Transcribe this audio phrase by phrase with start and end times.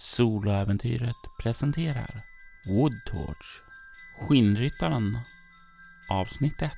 [0.00, 2.22] Soloäventyret presenterar
[2.66, 3.62] Woodtorch
[4.20, 5.18] Skinnryttaren
[6.08, 6.72] Avsnitt 1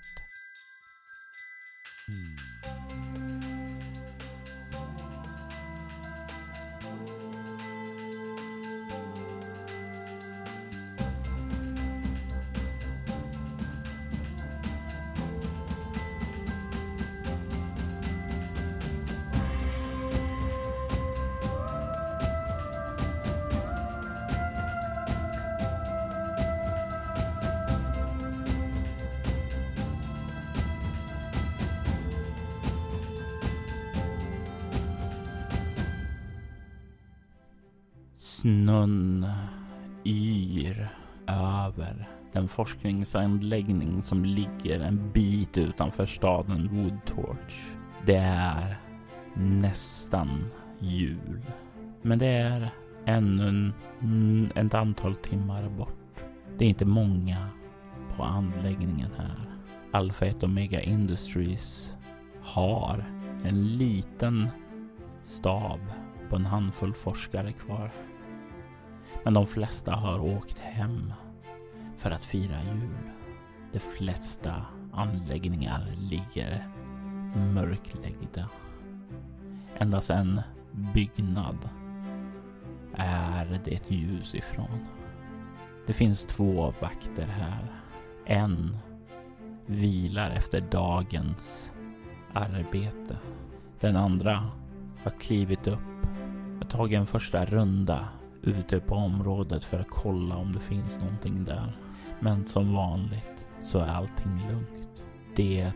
[42.61, 47.75] forskningsanläggning som ligger en bit utanför staden Woodtorch.
[48.07, 48.81] Det är
[49.35, 50.47] nästan
[50.79, 51.41] jul.
[52.03, 52.71] Men det är
[53.05, 56.25] ännu en, ett antal timmar bort.
[56.59, 57.49] Det är inte många
[58.17, 59.41] på anläggningen här.
[59.93, 61.95] Alpha 1 Omega Industries
[62.43, 63.05] har
[63.45, 64.49] en liten
[65.23, 65.81] stab
[66.29, 67.91] på en handfull forskare kvar.
[69.25, 71.13] Men de flesta har åkt hem
[72.01, 73.11] för att fira jul.
[73.73, 76.69] De flesta anläggningar ligger
[77.55, 78.49] mörklagda.
[79.79, 80.41] Endast en
[80.95, 81.69] byggnad
[82.95, 84.87] är det ett ljus ifrån.
[85.87, 87.73] Det finns två vakter här.
[88.25, 88.77] En
[89.67, 91.73] vilar efter dagens
[92.33, 93.19] arbete.
[93.81, 94.51] Den andra
[95.03, 96.07] har klivit upp
[96.61, 98.09] och tagit en första runda
[98.43, 101.77] ute på området för att kolla om det finns någonting där.
[102.21, 105.05] Men som vanligt så är allting lugnt.
[105.37, 105.73] Det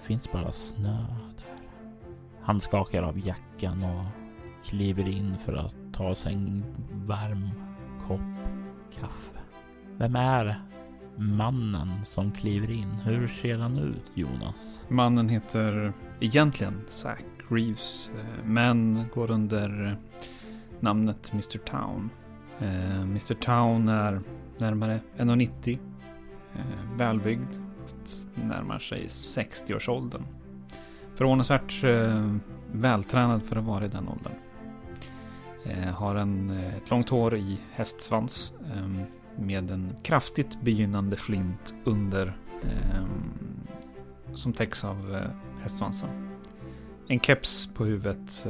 [0.00, 1.06] finns bara snö
[1.36, 1.66] där.
[2.42, 4.04] Han skakar av jackan och
[4.64, 7.50] kliver in för att ta sig en varm
[8.06, 8.20] kopp
[9.00, 9.38] kaffe.
[9.96, 10.62] Vem är
[11.16, 12.90] mannen som kliver in?
[12.90, 14.86] Hur ser han ut, Jonas?
[14.88, 19.96] Mannen heter egentligen Zack Reeves, eh, men går under
[20.80, 22.10] namnet Mr Town.
[22.58, 24.20] Eh, Mr Town är
[24.58, 25.78] närmare 1,90.
[26.54, 30.22] Eh, välbyggd, fast närmar sig 60-årsåldern.
[31.14, 32.36] Förvånansvärt eh,
[32.72, 34.32] vältränad för att vara i den åldern.
[35.64, 39.02] Eh, har en, eh, ett långt hår i hästsvans ehm,
[39.36, 43.32] med en kraftigt begynnande flint under ehm,
[44.34, 45.28] som täcks av
[45.60, 46.28] hästsvansen.
[47.08, 48.46] En keps på huvudet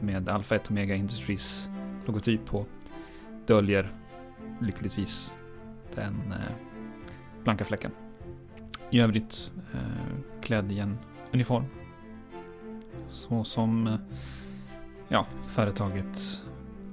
[0.00, 1.70] med Alpha 1 Omega Industries
[2.06, 2.66] logotyp på
[3.46, 3.92] döljer
[4.60, 5.34] lyckligtvis
[5.94, 6.52] den eh,
[7.44, 7.90] blanka fläcken.
[8.90, 10.98] I övrigt eh, klädd i en
[11.32, 11.64] uniform.
[13.06, 13.98] Så som eh,
[15.08, 16.42] ja, företaget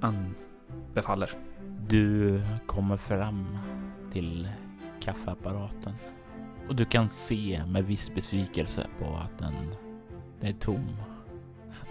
[0.01, 1.29] anbefaller.
[1.87, 3.57] Du kommer fram
[4.11, 4.49] till
[5.01, 5.93] kaffeapparaten
[6.67, 9.53] och du kan se med viss besvikelse på att den,
[10.39, 10.87] den är tom.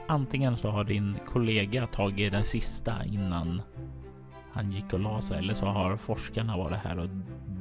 [0.09, 3.63] Antingen så har din kollega tagit den sista innan
[4.53, 7.09] han gick och la sig eller så har forskarna varit här och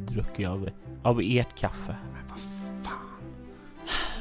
[0.08, 0.70] druckit av,
[1.04, 1.96] av ert kaffe.
[2.14, 2.40] Men vad
[2.84, 3.10] fan.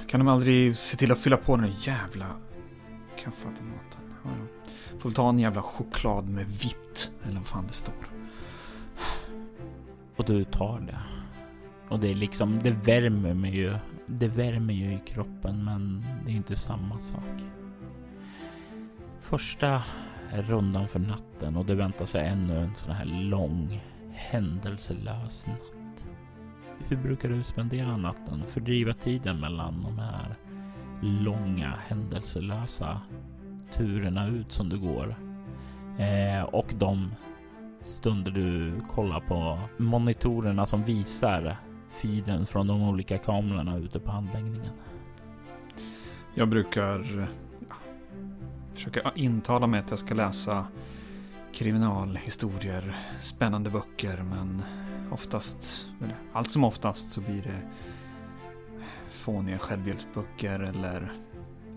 [0.09, 2.27] Kan de aldrig se till att fylla på den jävla
[3.19, 4.01] kaffeautomaten?
[4.25, 4.71] Ja, ja.
[4.99, 7.95] Får väl ta en jävla choklad med vitt eller vad fan det står.
[10.17, 10.99] Och du tar det.
[11.89, 13.75] Och det är liksom, det värmer mig ju.
[14.07, 17.43] Det värmer ju i kroppen men det är inte samma sak.
[19.21, 19.83] Första
[20.33, 23.81] rundan för natten och det väntar sig ännu en sån här lång
[24.13, 26.07] händelselös natt.
[26.89, 28.45] Hur brukar du spendera natten?
[28.47, 30.37] Fördriva tiden mellan de här
[31.01, 33.01] långa händelselösa
[33.73, 35.17] turerna ut som du går.
[35.99, 37.11] Eh, och de
[37.81, 41.57] stunder du kollar på monitorerna som visar
[41.91, 44.73] feeden från de olika kamerorna ute på anläggningen.
[46.35, 47.29] Jag brukar
[48.79, 50.67] försöka intala mig att jag ska läsa
[51.53, 54.63] kriminalhistorier, spännande böcker, men
[55.11, 57.61] oftast, eller allt som oftast så blir det
[59.11, 61.13] fåniga självhjälpsböcker eller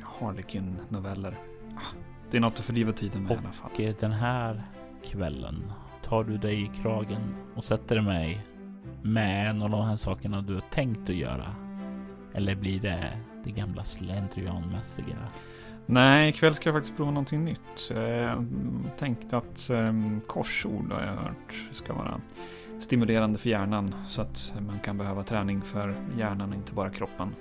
[0.01, 1.39] Harlequin-noveller.
[1.75, 1.95] Ah,
[2.31, 3.71] det är något att fördriva tiden med och i alla fall.
[3.74, 4.63] Och eh, den här
[5.04, 5.71] kvällen
[6.04, 8.47] tar du dig i kragen och sätter dig
[9.01, 11.56] med en av de här sakerna du har tänkt att göra?
[12.33, 15.18] Eller blir det det gamla slentrianmässiga?
[15.86, 17.92] Nej, ikväll ska jag faktiskt prova någonting nytt.
[17.95, 18.45] Jag
[18.98, 19.94] tänkte att eh,
[20.28, 22.22] korsord har jag hört ska vara
[22.80, 27.36] stimulerande för hjärnan så att man kan behöva träning för hjärnan och inte bara kroppen.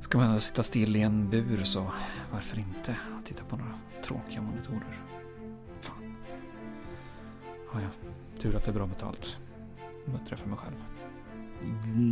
[0.00, 1.92] Ska man sitta still i en bur så
[2.32, 3.74] varför inte titta på några
[4.04, 5.00] tråkiga monitorer?
[5.80, 6.16] Fan.
[7.72, 7.88] Ja, ja.
[8.38, 9.38] Tur att det är bra betalt.
[10.04, 10.76] Muttrar jag för mig själv.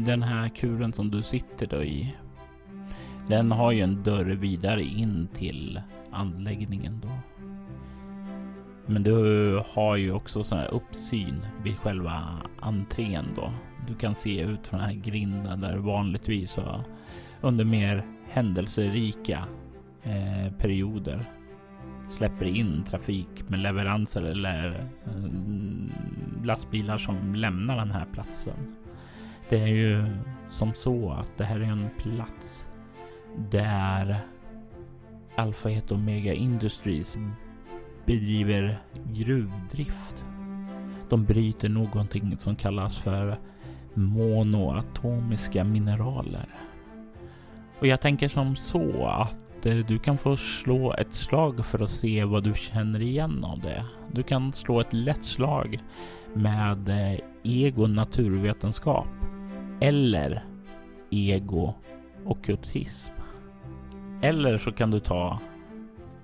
[0.07, 2.15] Den här kuren som du sitter då i.
[3.29, 5.81] Den har ju en dörr vidare in till
[6.11, 7.11] anläggningen då.
[8.87, 13.53] Men du har ju också sån här uppsyn vid själva entrén då.
[13.89, 16.85] Du kan se ut från den här grinden där vanligtvis så
[17.41, 19.45] under mer händelserika
[20.03, 21.25] eh, perioder
[22.09, 28.77] släpper in trafik med leveranser eller eh, lastbilar som lämnar den här platsen.
[29.49, 30.07] Det är ju
[30.49, 32.69] som så att det här är en plats
[33.51, 34.19] där
[35.37, 37.17] Alpha 1 Omega Industries
[38.07, 38.77] bedriver
[39.13, 40.25] gruvdrift.
[41.09, 43.39] De bryter någonting som kallas för
[43.95, 46.49] monoatomiska mineraler.
[47.79, 51.91] Och jag tänker som så att eh, du kan få slå ett slag för att
[51.91, 53.85] se vad du känner igen av det.
[54.13, 55.79] Du kan slå ett lätt slag
[56.35, 59.09] med eh, ego naturvetenskap
[59.81, 60.45] eller
[61.11, 61.75] ego
[62.25, 63.13] okkultism.
[64.25, 65.39] Eller så kan du ta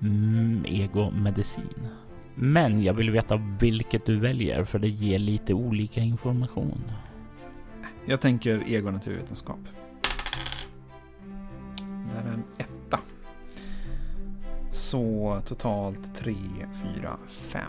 [0.03, 1.89] mm, ego medicin.
[2.35, 6.83] Men jag vill veta vilket du väljer för det ger lite olika information.
[8.07, 9.59] Jag tänker ego naturvetenskap.
[12.11, 12.99] Det är en etta.
[14.71, 16.35] Så totalt 3,
[16.97, 17.63] 4, 5.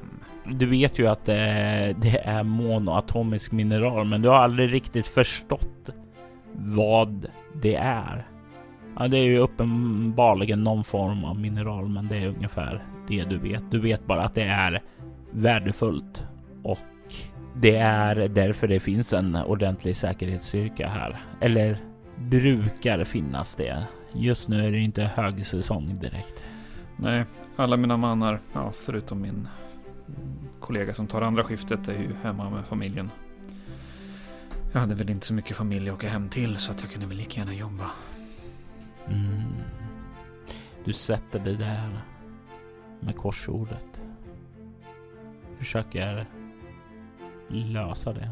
[0.45, 5.89] Du vet ju att det, det är monoatomisk mineral, men du har aldrig riktigt förstått
[6.53, 7.25] vad
[7.61, 8.30] det är.
[8.99, 13.37] Ja, det är ju uppenbarligen någon form av mineral, men det är ungefär det du
[13.37, 13.71] vet.
[13.71, 14.81] Du vet bara att det är
[15.31, 16.25] värdefullt
[16.63, 16.79] och
[17.55, 21.21] det är därför det finns en ordentlig säkerhetsstyrka här.
[21.41, 21.77] Eller
[22.17, 23.83] brukar finnas det.
[24.13, 26.43] Just nu är det inte högsäsong direkt.
[26.97, 29.47] Nej, alla mina mannar, ja, förutom min
[30.59, 33.11] kollega som tar andra skiftet, är ju hemma med familjen.
[34.73, 37.07] Jag hade väl inte så mycket familj att åka hem till så att jag kunde
[37.07, 37.91] väl lika gärna jobba.
[40.85, 42.01] Du sätter dig där
[42.99, 44.01] med korsordet.
[45.57, 46.25] Försöker
[47.47, 48.29] lösa det.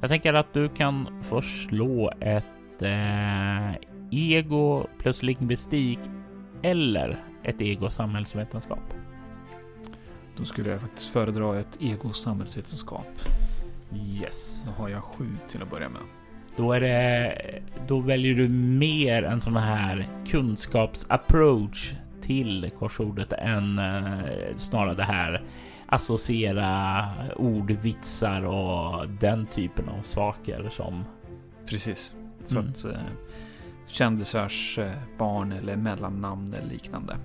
[0.00, 3.74] Jag tänker att du kan få slå ett eh,
[4.10, 5.98] ego plus lingvistik
[6.62, 8.94] eller ett ego samhällsvetenskap.
[10.36, 13.06] Då skulle jag faktiskt föredra ett ego samhällsvetenskap.
[13.94, 14.62] Yes.
[14.66, 16.02] Då har jag sju till att börja med.
[16.56, 17.34] Då är det.
[17.88, 24.20] Då väljer du mer en sån här kunskapsapproach till korsordet än eh,
[24.56, 25.42] snarare det här
[25.86, 27.04] associera
[27.36, 31.04] ordvitsar och den typen av saker som.
[31.66, 32.14] Precis.
[32.44, 32.70] Så Mm.
[32.70, 33.00] att eh,
[33.86, 37.16] kändisars eh, barn eller mellannamn eller liknande.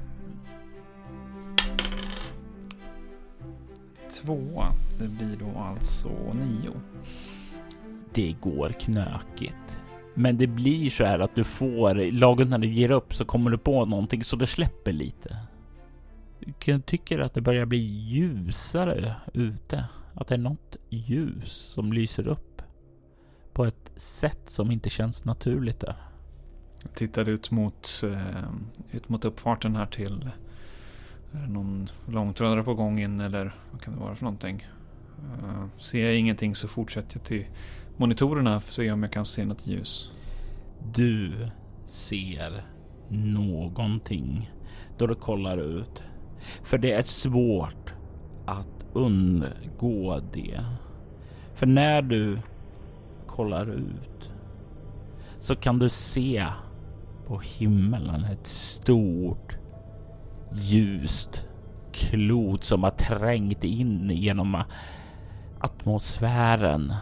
[4.22, 4.64] Två.
[5.00, 6.72] Det blir då alltså nio
[8.18, 9.80] det går knökigt.
[10.14, 13.52] Men det blir så här att du får, lagom när du ger upp så kommer
[13.52, 15.38] du på någonting så det släpper lite.
[16.40, 19.86] Du tycker att det börjar bli ljusare ute.
[20.14, 22.62] Att det är något ljus som lyser upp
[23.54, 25.96] på ett sätt som inte känns naturligt där.
[26.84, 28.44] Jag tittar ut mot, eh,
[28.92, 30.30] ut mot uppfarten här till...
[31.32, 34.68] Är det någon långtradare på gång in eller vad kan det vara för någonting?
[35.18, 37.46] Eh, ser jag ingenting så fortsätter jag till
[37.98, 40.12] monitorerna för att se om jag kan se något ljus.
[40.94, 41.50] Du
[41.86, 42.64] ser
[43.10, 44.52] någonting
[44.98, 46.04] då du kollar ut.
[46.64, 47.94] För det är svårt
[48.46, 50.66] att undgå det.
[51.54, 52.40] För när du
[53.28, 54.32] kollar ut
[55.40, 56.46] så kan du se
[57.28, 59.58] på himlen ett stort
[60.52, 61.46] ljust
[61.92, 64.64] klot som har trängt in genom
[65.60, 66.94] atmosfären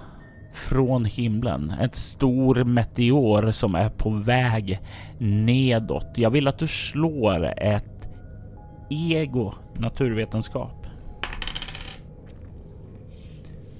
[0.55, 1.71] från himlen.
[1.81, 4.79] Ett stor meteor som är på väg
[5.17, 6.07] nedåt.
[6.15, 8.07] Jag vill att du slår ett
[8.89, 10.87] ego naturvetenskap.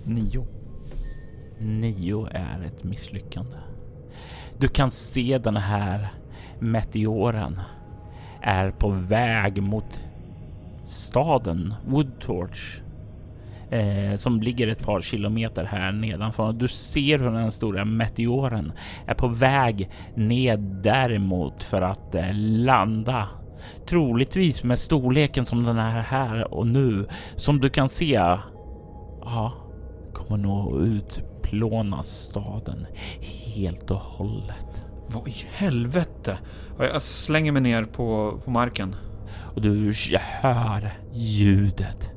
[0.03, 0.47] Nio.
[1.59, 3.57] Nio är ett misslyckande.
[4.57, 6.07] Du kan se den här
[6.59, 7.61] meteoren
[8.41, 10.01] är på väg mot
[10.85, 12.81] staden Woodtorch
[13.69, 16.53] eh, som ligger ett par kilometer här nedanför.
[16.53, 18.71] Du ser hur den stora meteoren
[19.07, 23.27] är på väg ned däremot för att eh, landa.
[23.87, 27.07] Troligtvis med storleken som den är här och nu.
[27.35, 28.13] Som du kan se.
[29.21, 29.53] Ja,
[30.13, 32.85] kommer nog utplåna staden
[33.55, 34.81] helt och hållet.
[35.07, 36.37] Vad i helvete?
[36.79, 38.95] Ja, Jag slänger mig ner på, på marken.
[39.55, 39.93] Och du
[40.41, 42.14] hör ljudet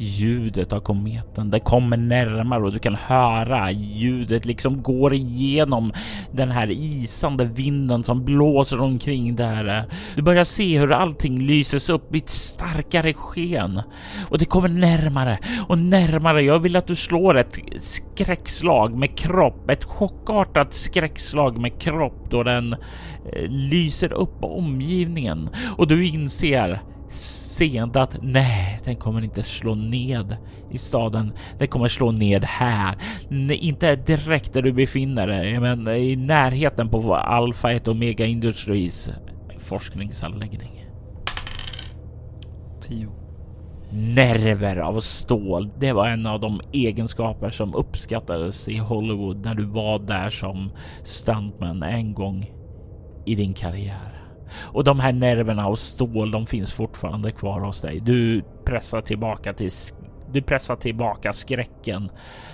[0.00, 1.50] ljudet av kometen.
[1.50, 5.92] Det kommer närmare och du kan höra ljudet liksom går igenom
[6.32, 9.84] den här isande vinden som blåser omkring där.
[10.16, 13.82] Du börjar se hur allting lyses upp i ett starkare sken
[14.28, 15.38] och det kommer närmare
[15.68, 16.42] och närmare.
[16.42, 22.42] Jag vill att du slår ett skräckslag med kropp, ett chockartat skräckslag med kropp då
[22.42, 26.80] den eh, lyser upp omgivningen och du inser
[27.10, 30.36] sent att nej, den kommer inte slå ned
[30.70, 31.32] i staden.
[31.58, 32.96] Den kommer slå ned här,
[33.28, 39.10] nej, inte direkt där du befinner dig, men i närheten på Alpha 1 Omega Industries
[39.58, 40.86] forskningsanläggning.
[42.80, 43.08] 10.
[43.92, 45.70] Nerver av stål.
[45.78, 50.70] Det var en av de egenskaper som uppskattades i Hollywood när du var där som
[51.02, 52.50] stuntman en gång
[53.26, 54.19] i din karriär.
[54.72, 58.00] Och de här nerverna av stål, de finns fortfarande kvar hos dig.
[58.00, 59.70] Du pressar tillbaka till
[60.32, 62.10] du pressar tillbaka skräcken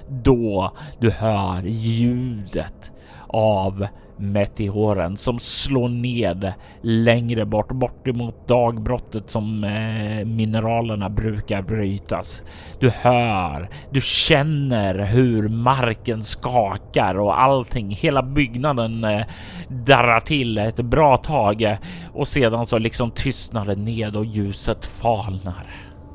[0.09, 2.93] då du hör ljudet
[3.29, 3.87] av
[4.19, 12.43] meteoren som slår ned längre bort, bort emot dagbrottet som eh, mineralerna brukar brytas.
[12.81, 19.27] Du hör, du känner hur marken skakar och allting, hela byggnaden eh,
[19.69, 21.79] darrar till ett bra tag eh,
[22.13, 25.67] och sedan så liksom tystnar det ned och ljuset falnar.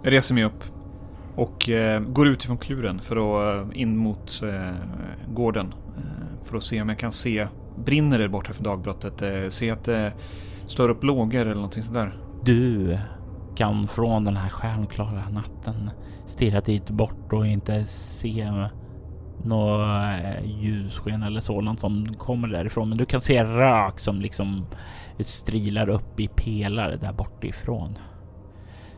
[0.03, 0.63] Jag reser mig upp
[1.35, 4.75] och eh, går ut ifrån kuren för att eh, in mot eh,
[5.33, 9.21] gården eh, för att se om jag kan se brinner det borta för dagbrottet?
[9.21, 10.13] Eh, se att det
[10.67, 12.17] står upp lågor eller någonting sådär?
[12.43, 12.97] Du
[13.55, 15.91] kan från den här stjärnklara natten
[16.25, 18.51] stirra dit bort och inte se
[19.43, 19.89] något
[20.23, 22.89] eh, ljussken eller sådant som kommer därifrån.
[22.89, 24.65] Men du kan se rök som liksom
[25.19, 27.97] strilar upp i pelare där bortifrån.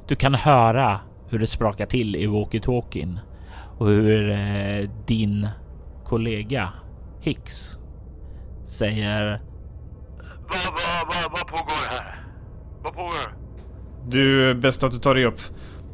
[0.08, 1.00] Du kan höra
[1.30, 3.20] hur det sprakar till i walkie-talkien
[3.78, 5.48] och hur eh, din
[6.04, 6.70] kollega
[7.22, 7.78] Hicks
[8.74, 9.42] säger...
[10.28, 12.26] Vad, vad, vad, vad pågår här?
[12.84, 13.36] Vad pågår?
[14.08, 15.42] Du, bäst att du tar dig upp.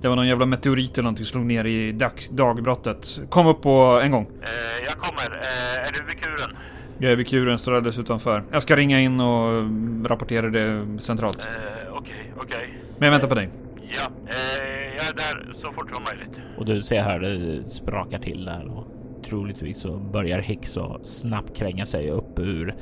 [0.01, 3.19] Det var någon jävla meteorit eller någonting som slog ner i dag, dagbrottet.
[3.29, 4.23] Kom upp på en gång.
[4.23, 5.37] Eh, jag kommer.
[5.37, 6.57] Eh, är du vid kuren?
[6.97, 8.43] Jag är vid kuren, står alldeles utanför.
[8.51, 9.63] Jag ska ringa in och
[10.09, 11.37] rapportera det centralt.
[11.37, 12.31] Okej, okej.
[12.35, 12.67] Okay, okay.
[12.97, 13.49] Men jag väntar på dig.
[13.75, 14.65] Ja, eh,
[14.97, 16.39] jag är där så fort som möjligt.
[16.57, 18.98] Och du ser här, det sprakar till där och
[19.29, 22.75] troligtvis så börjar Hicks och snabbt kränga sig upp ur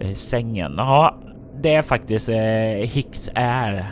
[0.00, 0.74] eh, sängen.
[0.78, 1.14] Ja,
[1.62, 3.86] det är faktiskt eh, Hicks är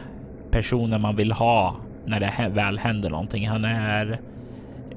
[0.50, 3.48] personen man vill ha när det väl händer någonting.
[3.48, 4.20] Han är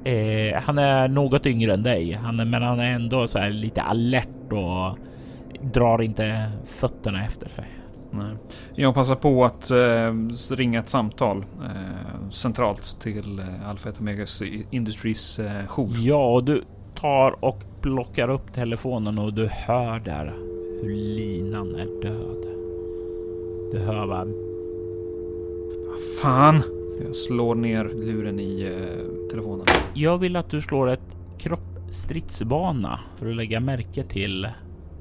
[0.04, 3.50] eh, han är något yngre än dig, han är, men han är ändå så här
[3.50, 4.98] lite alert och
[5.74, 7.66] drar inte fötterna efter sig.
[8.18, 8.36] Nej.
[8.76, 14.42] Jag passar på att eh, ringa ett samtal eh, centralt till eh, Alpha 1 Omegas
[14.72, 15.92] Industries eh, jour.
[15.98, 16.64] Ja, du
[16.96, 20.34] tar och plockar upp telefonen och du hör där
[20.82, 22.46] hur linan är död.
[23.72, 24.28] Du hör vad...
[25.88, 26.64] Vad fan!
[27.06, 29.66] Jag slår ner luren i eh, telefonen.
[29.94, 34.48] Jag vill att du slår ett kroppsstridsbana för att lägga märke till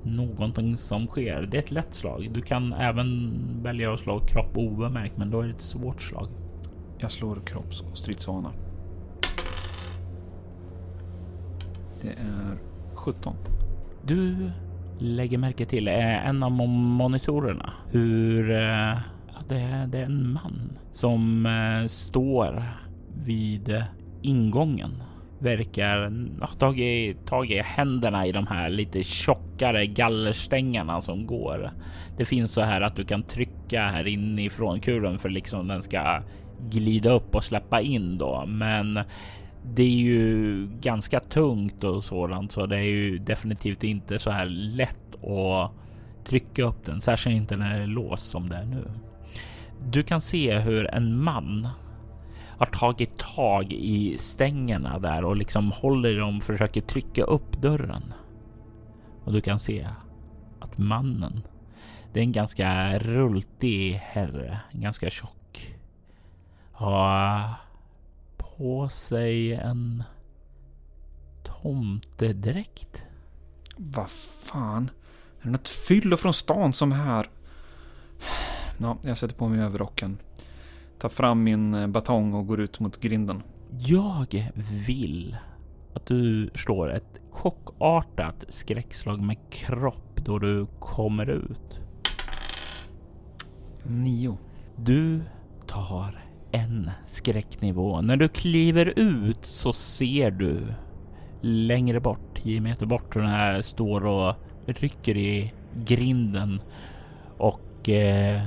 [0.05, 1.43] någonting som sker.
[1.43, 2.31] Det är ett lätt slag.
[2.33, 3.33] Du kan även
[3.63, 6.29] välja att slå kropp obemärkt, men då är det ett svårt slag.
[6.99, 8.53] Jag slår kropps och stridsvana.
[12.03, 12.59] Det är
[12.95, 13.37] 17.
[14.07, 14.51] Du
[14.99, 18.99] lägger märke till eh, en av monitorerna hur eh,
[19.49, 22.65] det, är, en man som eh, står
[23.25, 23.85] vid
[24.23, 24.91] ingången
[25.39, 31.71] verkar ha tagit tag i händerna i de här lite tjockare gallerstängerna som går.
[32.17, 36.23] Det finns så här att du kan trycka här inifrån kuren för liksom den ska
[36.71, 38.45] glida upp och släppa in då.
[38.47, 39.01] Men
[39.65, 44.47] det är ju ganska tungt och sådant så det är ju definitivt inte så här
[44.47, 45.73] lätt att
[46.25, 48.91] trycka upp den, särskilt inte när det är låst som det är nu.
[49.91, 51.69] Du kan se hur en man
[52.59, 58.15] har tagit tag i stängerna där och liksom håller dem och försöker trycka upp dörren.
[59.25, 59.89] Och du kan se
[60.61, 61.43] att mannen,
[62.13, 65.75] det är en ganska rultig herre, ganska tjock.
[66.73, 67.51] Har
[68.37, 70.05] på sig en
[71.43, 73.05] tomtedräkt.
[73.77, 74.11] Vad
[74.43, 74.91] fan?
[75.41, 77.31] Är det något fyllo från stan som är här?
[78.79, 80.19] Ja, jag sätter på mig överrocken
[81.05, 83.43] tar fram min eh, batong och går ut mot grinden.
[83.79, 84.53] Jag
[84.87, 85.37] vill
[85.95, 91.81] att du slår ett chockartat skräckslag med kropp då du kommer ut.
[93.83, 94.39] Nio.
[94.77, 95.21] Du
[95.67, 96.19] tar
[96.51, 98.01] en skräcknivå.
[98.01, 100.59] När du kliver ut så ser du
[101.41, 104.35] längre bort, 10 meter bort, hur den här står och
[104.67, 106.61] rycker i grinden
[107.39, 108.43] och eh,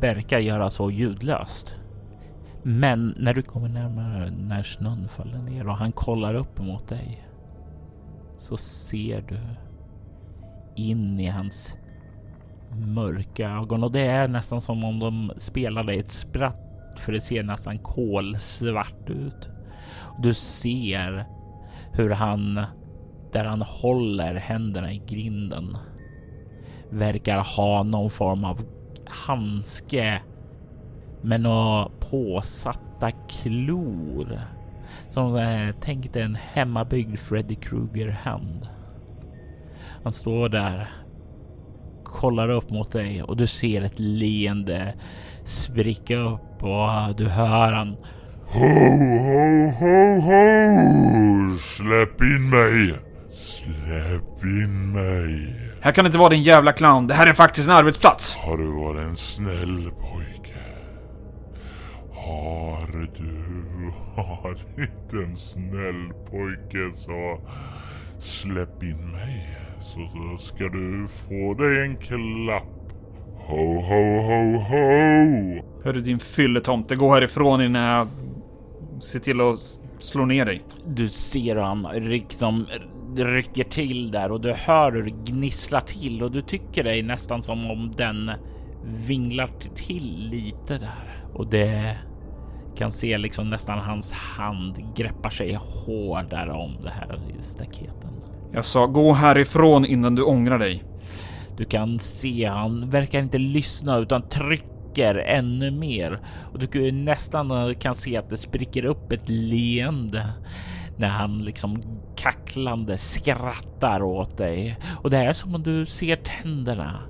[0.00, 1.74] verkar göra så ljudlöst.
[2.62, 7.26] Men när du kommer närmare, när snön faller ner och han kollar upp mot dig
[8.36, 9.38] så ser du
[10.76, 11.74] in i hans
[12.72, 17.42] mörka ögon och det är nästan som om de spelade ett spratt för det ser
[17.42, 19.50] nästan kolsvart ut.
[20.18, 21.24] Du ser
[21.92, 22.60] hur han,
[23.32, 25.76] där han håller händerna i grinden,
[26.90, 28.60] verkar ha någon form av
[29.10, 30.22] handske
[31.22, 34.40] med några påsatta klor.
[35.10, 38.68] Som eh, tänkte en hemmabyggd Freddy Krueger hand.
[40.02, 40.88] Han står där,
[42.04, 44.94] kollar upp mot dig och du ser ett leende
[45.44, 47.96] spricka upp och du hör han.
[48.46, 48.68] Ho,
[49.18, 51.56] ho, ho, ho!
[51.58, 52.98] Släpp in mig!
[53.30, 55.69] Släpp in mig!
[55.82, 57.06] Här kan det inte vara din jävla clown.
[57.06, 58.36] Det här är faktiskt en arbetsplats.
[58.36, 60.60] Har du varit en snäll pojke?
[62.12, 67.40] Har du varit en snäll pojke så
[68.18, 69.48] släpp in mig
[69.80, 72.64] så, så ska du få dig en klapp.
[73.38, 75.62] Ho, ho, ho, ho!
[75.84, 78.08] Hörru din fylletomte, gå härifrån innan jag
[79.02, 79.58] ser till att
[79.98, 80.62] slå ner dig.
[80.86, 82.66] Du ser hur han liksom
[83.16, 87.42] rycker till där och du hör hur det gnisslar till och du tycker är nästan
[87.42, 88.30] som om den
[88.84, 91.96] vinglar till lite där och det
[92.76, 98.10] kan se liksom nästan hans hand greppar sig hårdare om det här staketen.
[98.52, 100.82] Jag sa gå härifrån innan du ångrar dig.
[101.56, 106.20] Du kan se han verkar inte lyssna utan trycker ännu mer
[106.52, 110.26] och du nästan kan se att det spricker upp ett leende
[111.00, 111.82] när han liksom
[112.16, 117.00] kacklande skrattar åt dig och det är som om du ser tänderna.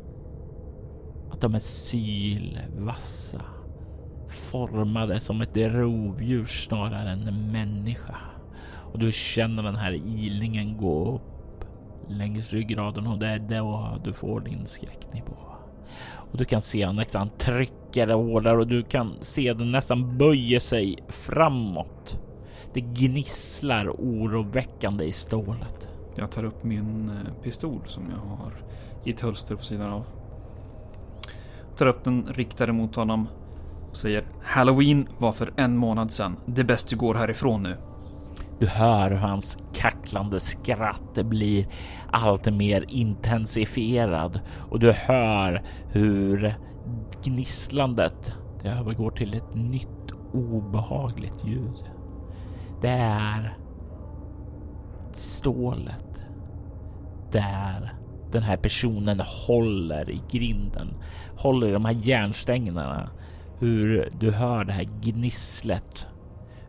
[1.32, 3.40] Att de är sylvassa,
[4.28, 8.16] formade som ett rovdjur snarare än en människa.
[8.92, 11.64] Och du känner den här ilningen gå upp
[12.08, 15.36] längs ryggraden och det är då du får din skräcknivå.
[16.32, 20.98] Och du kan se nästan trycker hårdare och du kan se den nästan böjer sig
[21.08, 22.20] framåt.
[22.74, 25.88] Det gnisslar oroväckande i stålet.
[26.16, 28.52] Jag tar upp min eh, pistol som jag har
[29.04, 30.04] i ett hölster på sidan av.
[31.76, 33.28] Tar upp den, riktar mot honom
[33.90, 36.36] och säger Halloween var för en månad sedan.
[36.46, 37.76] Det är bäst du går härifrån nu.
[38.58, 41.66] Du hör hur hans kacklande skratt blir
[42.10, 46.54] allt mer intensifierad och du hör hur
[47.24, 51.99] gnisslandet det övergår till ett nytt obehagligt ljud.
[52.80, 53.56] Det är
[55.12, 56.22] stålet
[57.32, 57.92] där
[58.32, 60.88] den här personen håller i grinden,
[61.36, 63.10] håller i de här järnstängerna.
[63.58, 66.06] Hur du hör det här gnisslet,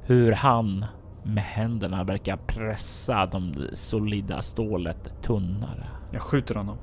[0.01, 0.85] hur han
[1.23, 5.87] med händerna verkar pressa de solida stålet tunnare.
[6.11, 6.77] Jag skjuter honom.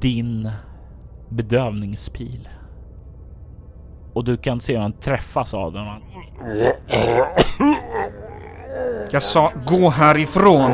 [0.00, 0.50] Din
[1.28, 2.48] bedövningspil.
[4.20, 5.86] Och du kan se hur han träffas av den.
[9.10, 10.72] Jag sa gå härifrån!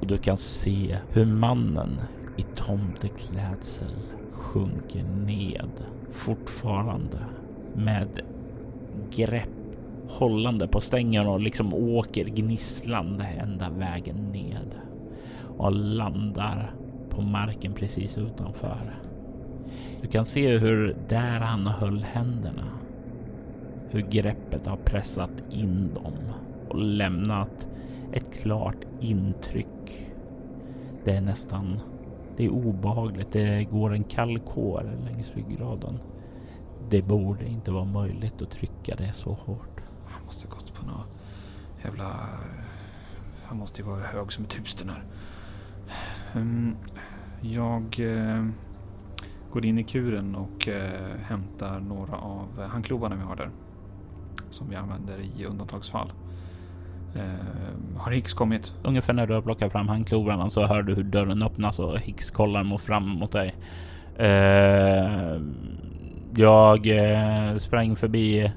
[0.00, 2.00] Och du kan se hur mannen
[2.36, 3.96] i tomteklädsel
[4.32, 5.70] sjunker ned
[6.12, 7.18] fortfarande
[7.74, 8.20] med
[9.10, 9.48] grepp
[10.08, 14.74] hållande på stängen och liksom åker gnisslande ända vägen ned
[15.58, 16.72] och landar
[17.16, 19.00] på marken precis utanför.
[20.00, 22.64] Du kan se hur där han höll händerna,
[23.90, 26.14] hur greppet har pressat in dem
[26.68, 27.68] och lämnat
[28.12, 30.12] ett klart intryck.
[31.04, 31.80] Det är nästan,
[32.36, 33.32] det är obehagligt.
[33.32, 35.98] Det går en kall kår längs ryggraden.
[36.90, 39.80] Det borde inte vara möjligt att trycka det så hårt.
[40.06, 41.06] Han måste gått på något
[41.84, 42.28] jävla...
[43.44, 45.04] Han måste ju vara hög som ett hus den här.
[46.34, 46.76] Um,
[47.52, 48.46] jag eh,
[49.52, 53.50] går in i kuren och eh, hämtar några av handklovarna vi har där.
[54.50, 56.12] Som vi använder i undantagsfall.
[57.14, 58.74] Eh, har Hicks kommit?
[58.82, 62.30] Ungefär när du har plockat fram handklovarna så hör du hur dörren öppnas och Hicks
[62.30, 63.54] kollar mot fram mot dig.
[64.16, 65.40] Eh,
[66.36, 68.52] jag eh, sprang förbi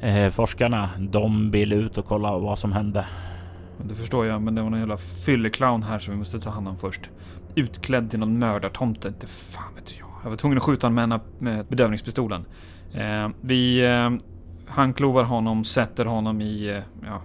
[0.00, 0.90] eh, forskarna.
[0.98, 3.04] De vill ut och kolla vad som hände.
[3.82, 6.68] Det förstår jag, men det var någon jävla fylleclown här som vi måste ta hand
[6.68, 7.10] om först.
[7.54, 9.08] Utklädd till någon mördartomte.
[9.08, 10.08] Inte fan vet jag.
[10.22, 12.44] Jag var tvungen att skjuta honom med, bedövningspistolen.
[12.94, 14.10] Eh, vi eh,
[14.66, 17.22] handklovar honom, sätter honom i eh, ja,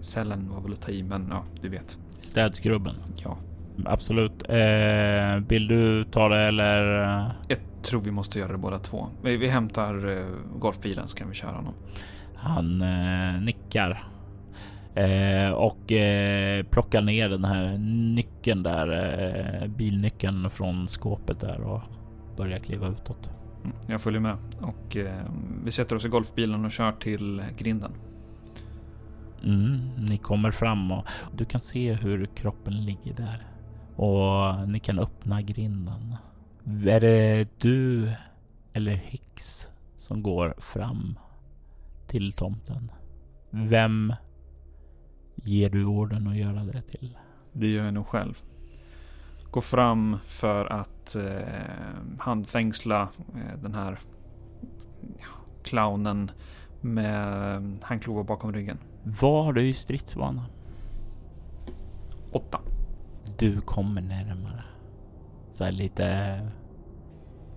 [0.00, 1.98] cellen var väl att ta i, men ja, du vet.
[2.20, 2.94] Städskrubben.
[3.16, 3.38] Ja.
[3.84, 4.42] Absolut.
[4.48, 6.82] Eh, vill du ta det eller?
[7.48, 9.06] Jag tror vi måste göra det båda två.
[9.22, 11.74] Vi, vi hämtar eh, golfbilen så kan vi köra honom.
[12.34, 14.08] Han eh, nickar
[15.00, 17.78] eh, och eh, plockar ner den här
[18.14, 18.88] nyckeln där,
[19.62, 21.82] eh, bilnyckeln från skåpet där och
[22.36, 23.30] börjar kliva utåt.
[23.64, 25.24] Mm, jag följer med och eh,
[25.64, 27.92] vi sätter oss i golfbilen och kör till grinden.
[29.44, 33.46] Mm, ni kommer fram och du kan se hur kroppen ligger där
[33.96, 36.16] och ni kan öppna grinden.
[36.86, 38.12] Är det du
[38.72, 41.18] eller Hicks som går fram
[42.06, 42.90] till tomten?
[43.50, 44.14] Vem
[45.44, 47.18] ger du orden att göra det till?
[47.52, 48.42] Det gör jag nog själv.
[49.50, 53.98] Gå fram för att eh, handfängsla eh, den här
[55.62, 56.30] clownen
[56.80, 58.78] med handklovar bakom ryggen.
[59.20, 60.46] Vad har du i stridsvana?
[62.32, 62.60] Åtta.
[63.38, 64.64] Du kommer närmare.
[65.52, 66.40] Så lite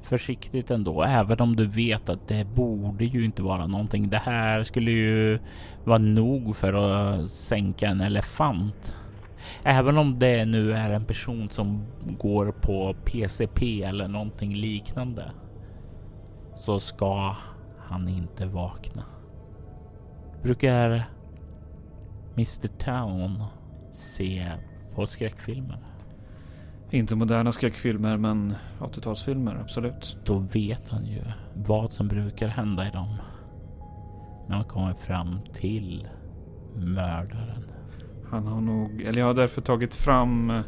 [0.03, 4.09] försiktigt ändå, även om du vet att det borde ju inte vara någonting.
[4.09, 5.39] Det här skulle ju
[5.83, 8.95] vara nog för att sänka en elefant.
[9.63, 11.85] Även om det nu är en person som
[12.19, 15.31] går på PCP eller någonting liknande
[16.55, 17.35] så ska
[17.79, 19.03] han inte vakna.
[20.43, 21.03] Brukar
[22.33, 23.43] Mr Town
[23.91, 24.51] se
[24.95, 25.77] på skräckfilmer?
[26.93, 30.17] Inte moderna skräckfilmer, men 80-talsfilmer, absolut.
[30.25, 31.21] Då vet han ju
[31.53, 33.15] vad som brukar hända i dem.
[34.47, 36.07] När man kommer fram till
[36.75, 37.63] mördaren.
[38.29, 40.61] Han har nog, eller jag har därför tagit fram eh,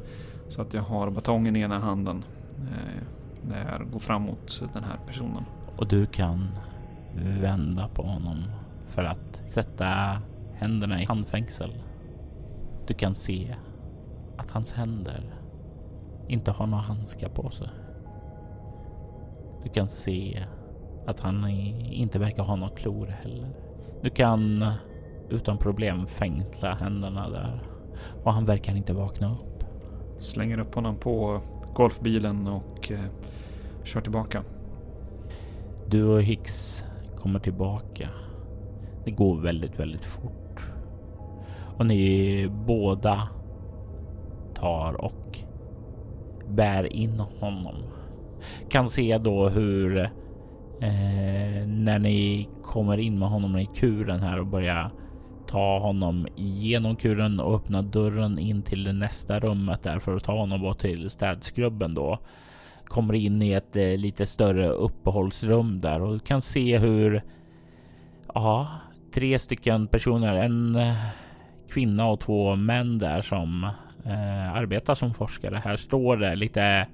[0.50, 2.24] så att jag har batongen i ena handen.
[2.58, 3.04] Eh,
[3.50, 5.44] när jag går fram mot den här personen.
[5.76, 6.48] Och du kan
[7.42, 8.44] vända på honom
[8.86, 10.22] för att sätta
[10.54, 11.74] händerna i handfängsel.
[12.88, 13.56] Du kan se
[14.38, 15.36] att hans händer
[16.28, 17.68] inte har några handskar på sig.
[19.64, 20.44] Du kan se
[21.06, 23.50] att han inte verkar ha några klor heller.
[24.02, 24.66] Du kan
[25.30, 27.64] utan problem fängsla händerna där
[28.24, 29.64] och han verkar inte vakna upp.
[30.18, 31.42] Slänger upp honom på
[31.74, 33.00] golfbilen och eh,
[33.84, 34.44] kör tillbaka.
[35.88, 36.86] Du och Hicks
[37.16, 38.10] kommer tillbaka.
[39.06, 40.72] Det går väldigt, väldigt fort.
[41.78, 43.28] Och ni båda
[44.54, 45.40] tar och
[46.48, 47.76] bär in honom.
[48.70, 49.98] Kan se då hur
[50.82, 54.92] eh, när ni kommer in med honom i kuren här och börjar
[55.48, 60.24] ta honom igenom kuren och öppna dörren in till det nästa rummet där för att
[60.24, 62.20] ta honom bort till städskrubben då.
[62.86, 67.22] Kommer in i ett eh, lite större uppehållsrum där och kan se hur
[68.34, 68.68] ja,
[69.14, 70.96] tre stycken personer, en eh,
[71.70, 73.70] kvinna och två män där som
[74.06, 75.62] eh, arbetar som forskare.
[75.66, 76.88] Här står det lite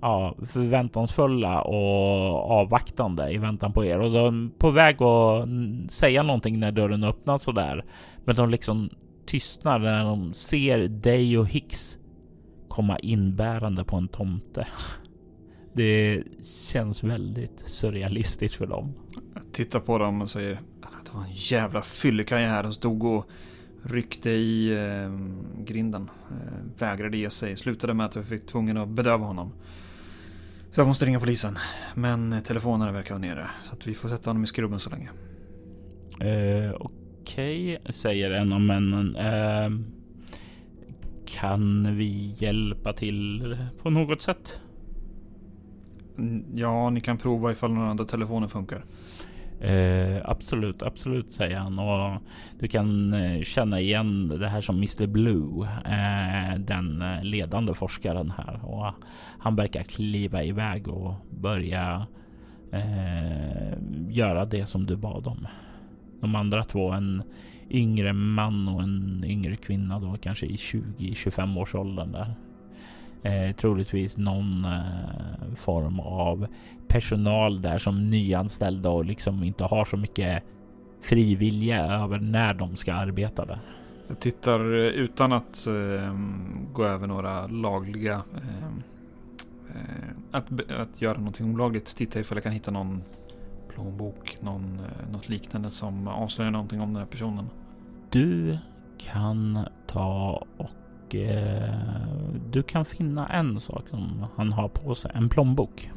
[0.00, 5.48] ja, förväntansfulla och avvaktande i väntan på er och de är på väg att
[5.92, 7.84] säga någonting när dörren öppnas så där.
[8.24, 8.90] Men de liksom
[9.26, 11.98] tystnar när de ser dig och Hicks
[12.68, 14.66] komma inbärande på en tomte.
[15.76, 16.22] Det
[16.70, 18.94] känns väldigt surrealistiskt för dem.
[19.34, 23.04] Jag tittar på dem och säger att det var en jävla fyllekaja här som stod
[23.04, 23.26] och
[23.84, 25.18] ryckte i eh,
[25.64, 26.10] grinden.
[26.30, 27.56] Eh, vägrade ge sig.
[27.56, 29.52] Slutade med att jag fick tvungen att bedöva honom.
[30.70, 31.58] Så jag måste ringa polisen.
[31.94, 33.50] Men telefonerna verkar vara nere.
[33.60, 35.10] Så att vi får sätta honom i skrubben så länge.
[36.20, 39.16] Eh, Okej, okay, säger en av männen.
[39.16, 39.70] Eh,
[41.26, 44.60] kan vi hjälpa till på något sätt?
[46.54, 48.84] Ja, ni kan prova ifall någon andra telefoner funkar.
[49.60, 51.78] Eh, absolut, absolut säger han.
[51.78, 52.22] Och
[52.58, 58.30] du kan eh, känna igen det här som Mr Blue, eh, den eh, ledande forskaren
[58.30, 58.60] här.
[58.64, 58.92] Och
[59.38, 62.06] han verkar kliva iväg och börja
[62.72, 65.46] eh, göra det som du bad om.
[66.20, 67.22] De andra två, en
[67.70, 72.34] yngre man och en yngre kvinna då kanske i 20-25 års åldern där
[73.24, 76.46] eh, troligtvis någon eh, form av
[76.88, 80.42] personal där som nyanställda och liksom inte har så mycket
[81.00, 83.58] frivilliga över när de ska arbeta där.
[84.08, 86.14] Jag tittar eh, utan att eh,
[86.72, 88.66] gå över några lagliga eh,
[89.68, 91.96] eh, att, att göra någonting olagligt.
[91.96, 93.02] Titta ifall jag kan hitta någon
[93.68, 97.50] plånbok, någon, eh, något liknande som avslöjar någonting om den här personen.
[98.10, 98.58] Du
[98.98, 100.70] kan ta och
[101.14, 101.74] och eh,
[102.50, 105.10] du kan finna en sak som han har på sig.
[105.14, 105.90] En plånbok.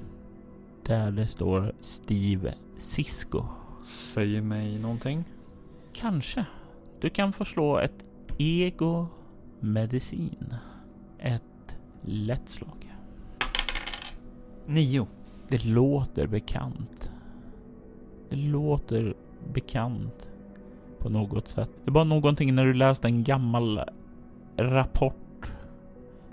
[0.85, 3.43] Där det står Steve Cisco.
[3.85, 5.23] Säger mig någonting?
[5.93, 6.45] Kanske.
[7.01, 8.05] Du kan få slå ett
[8.37, 9.07] ego
[9.59, 10.53] medicin.
[11.19, 12.93] Ett lätt slag.
[14.65, 15.07] Nio.
[15.47, 17.11] Det låter bekant.
[18.29, 19.13] Det låter
[19.53, 20.29] bekant
[20.99, 21.71] på något sätt.
[21.85, 23.81] Det var någonting när du läste en gammal
[24.57, 25.51] rapport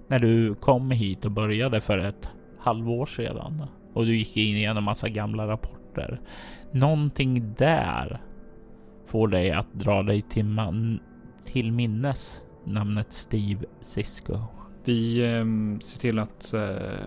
[0.09, 4.77] när du kom hit och började för ett halvår sedan och du gick in igenom
[4.77, 6.21] en massa gamla rapporter.
[6.73, 8.21] Någonting där
[9.07, 11.01] får dig att dra dig till, man,
[11.45, 14.39] till minnes namnet Steve Cisco.
[14.85, 15.45] Vi eh,
[15.81, 16.99] ser till att eh,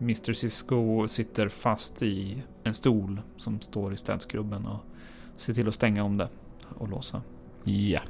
[0.00, 4.80] Mr Cisco sitter fast i en stol som står i städskrubben och
[5.36, 6.28] ser till att stänga om det
[6.78, 7.22] och låsa.
[7.64, 8.00] Ja.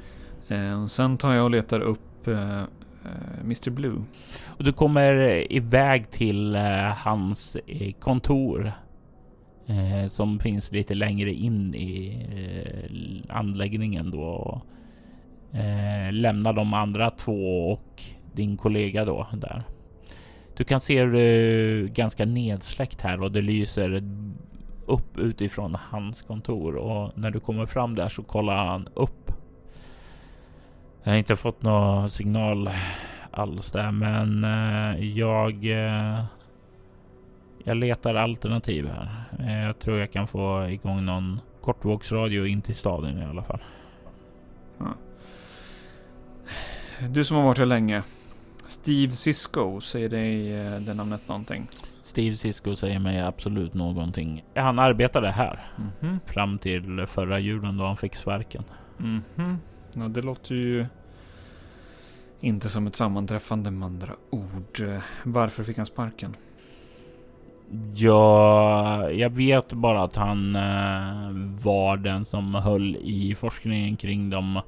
[0.47, 4.03] Eh, sen tar jag och letar upp eh, eh Mr Blue.
[4.47, 8.71] Och du kommer eh, iväg till eh, hans eh, kontor
[10.09, 12.25] som finns lite längre in i
[13.29, 14.21] anläggningen då.
[14.21, 14.61] Och,
[16.11, 18.01] lämnar de andra två och
[18.33, 19.63] din kollega då där.
[20.57, 24.03] Du kan se det ganska nedsläckt här och det lyser
[24.85, 29.24] upp utifrån hans kontor och när du kommer fram där så kollar han upp.
[31.05, 32.69] Jag har inte fått någon signal
[33.31, 36.23] alls där, men eh, jag eh,
[37.63, 39.09] jag letar alternativ här.
[39.39, 43.59] Eh, jag tror jag kan få igång någon kortvågsradio in till staden i alla fall.
[47.09, 48.03] Du som har varit här länge.
[48.67, 51.67] Steve Cisco, säger dig det namnet någonting?
[52.01, 54.43] Steve Cisco säger mig absolut någonting.
[54.55, 56.31] Han arbetade här mm -hmm.
[56.33, 58.63] fram till förra julen då han fick sparken.
[58.99, 59.57] Mm -hmm.
[59.97, 60.85] Ja, det låter ju
[62.39, 65.01] inte som ett sammanträffande med andra ord.
[65.23, 66.35] Varför fick han sparken?
[67.95, 71.29] Ja, jag vet bara att han eh,
[71.63, 74.61] var den som höll i forskningen kring de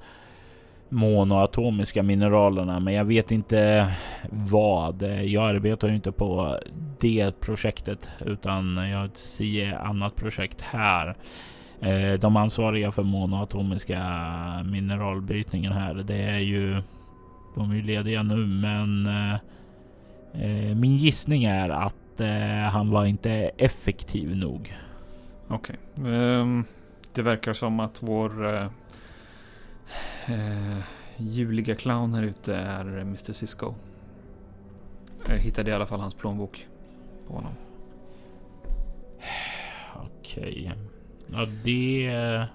[0.90, 3.92] monoatomiska mineralerna, men jag vet inte
[4.30, 5.02] vad.
[5.24, 6.60] Jag arbetar ju inte på
[7.00, 11.16] det projektet utan jag har ett annat projekt här.
[11.82, 14.00] Eh, de ansvariga för monoatomiska
[14.66, 16.82] mineralbrytningen här, det är ju
[17.56, 19.34] de är ju lediga nu, men eh,
[20.34, 21.94] eh, min gissning är att
[22.72, 24.76] han var inte effektiv nog.
[25.48, 26.12] Okej, okay.
[26.12, 26.66] um,
[27.14, 28.68] det verkar som att vår uh,
[31.18, 33.74] juliga clown här ute är Mr Cisco.
[35.28, 36.68] Jag hittade i alla fall hans plånbok
[37.28, 37.54] på honom.
[39.96, 40.72] Okej.
[40.74, 40.97] Okay.
[41.32, 42.46] Ja, det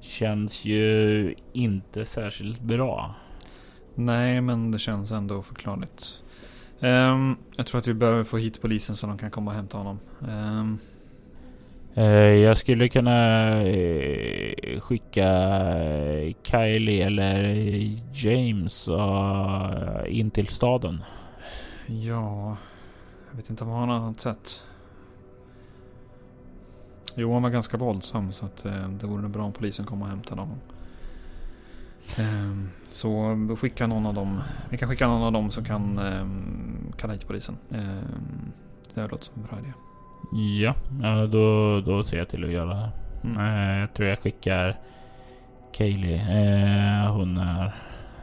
[0.00, 3.14] känns ju inte särskilt bra.
[3.94, 6.24] Nej, men det känns ändå förklarligt.
[6.80, 9.78] Um, jag tror att vi behöver få hit polisen så de kan komma och hämta
[9.78, 9.98] honom.
[10.20, 10.78] Um.
[12.42, 15.28] Jag skulle kunna eh, skicka
[16.42, 17.54] Kylie eller
[18.12, 18.88] James
[20.06, 21.04] in till staden.
[21.86, 22.56] Ja,
[23.30, 24.64] jag vet inte om han har något sätt.
[27.18, 30.08] Jo, han var ganska våldsam så att eh, det vore bra om polisen kom och
[30.08, 30.58] hämtade honom.
[32.18, 34.40] Ehm, så skicka någon av dem.
[34.70, 37.56] Vi kan skicka någon av dem som kan um, kalla hit polisen.
[37.68, 38.52] Um,
[38.94, 39.72] det låter som en bra idé.
[41.02, 42.90] Ja, då, då ser jag till att göra det.
[43.24, 43.36] Mm.
[43.36, 44.76] Uh, jag tror jag skickar
[45.72, 46.20] Kaylee.
[46.20, 47.74] Uh, hon är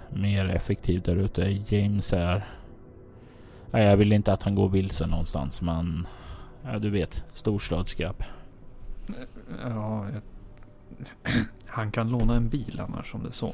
[0.10, 1.41] mer effektiv där ute.
[1.67, 2.43] James är...
[3.71, 6.08] Jag vill inte att han går vilse någonstans men...
[6.63, 7.23] Ja, du vet.
[7.34, 8.23] Storstadsgrabb.
[9.63, 10.22] Ja, jag
[11.66, 13.54] han kan låna en bil annars om det är så.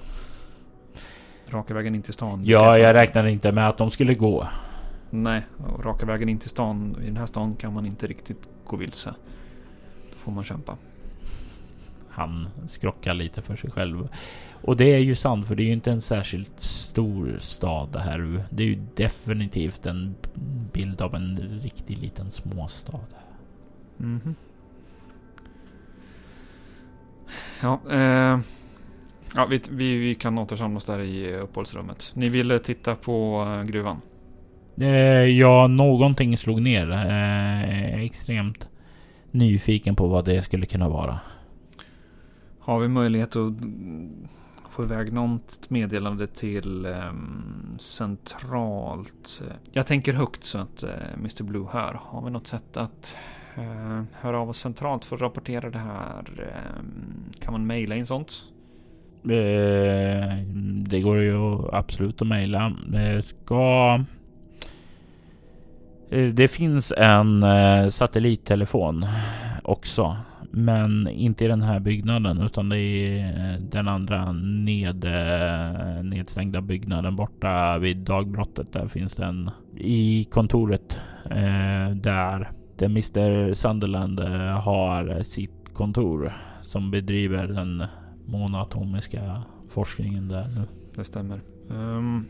[1.47, 2.45] Raka vägen in till stan.
[2.45, 4.47] Ja, jag räknar inte med att de skulle gå.
[5.09, 6.97] Nej, och raka vägen in till stan.
[7.01, 9.13] I den här stan kan man inte riktigt gå vilse.
[10.11, 10.77] Då får man kämpa.
[12.09, 14.07] Han skrockar lite för sig själv.
[14.61, 17.99] Och det är ju sant, för det är ju inte en särskilt stor stad det
[17.99, 18.43] här.
[18.49, 20.15] Det är ju definitivt en
[20.73, 22.99] bild av en riktig liten småstad.
[23.99, 24.33] Mm -hmm.
[27.61, 28.39] Ja, eh,
[29.35, 32.11] ja vi, vi, vi kan återsamlas där i uppehållsrummet.
[32.15, 34.01] Ni ville titta på eh, gruvan?
[34.77, 34.89] Eh,
[35.25, 36.91] ja, någonting slog ner.
[36.91, 38.69] Eh, extremt
[39.31, 41.19] nyfiken på vad det skulle kunna vara.
[42.59, 43.53] Har vi möjlighet att
[44.69, 47.13] få iväg något meddelande till eh,
[47.77, 49.41] centralt?
[49.71, 51.99] Jag tänker högt så att eh, Mr Blue hör.
[52.03, 55.79] Har vi något sätt att eh, Eh, höra av oss centralt för att rapportera det
[55.79, 56.23] här.
[56.37, 56.83] Eh,
[57.39, 58.31] kan man mejla in sånt?
[59.23, 60.37] Eh,
[60.87, 62.73] det går ju absolut att mejla.
[62.87, 64.03] Det ska...
[66.33, 67.45] Det finns en
[67.91, 69.05] satellittelefon
[69.63, 70.17] också.
[70.51, 75.05] Men inte i den här byggnaden utan det är den andra ned,
[76.03, 78.73] nedstängda byggnaden borta vid dagbrottet.
[78.73, 84.19] Där finns den i kontoret eh, där, där Mr Sunderland
[84.63, 87.83] har sitt kontor som bedriver den
[88.25, 90.61] monatomiska forskningen där nu.
[90.95, 91.41] Det stämmer.
[91.69, 92.25] Um,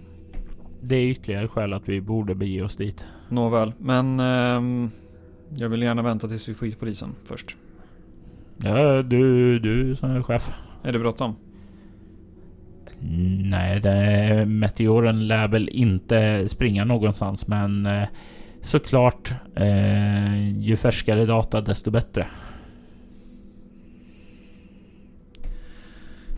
[0.81, 3.05] det är ytterligare skäl att vi borde bege oss dit.
[3.29, 4.91] Nåväl, men um,
[5.57, 7.57] jag vill gärna vänta tills vi får hit polisen först.
[8.57, 10.51] Ja, du, du som är chef.
[10.83, 11.35] Är det bråttom?
[13.43, 18.07] Nej, det, meteoren lär väl inte springa någonstans, men eh,
[18.61, 22.27] såklart, eh, ju färskare data desto bättre.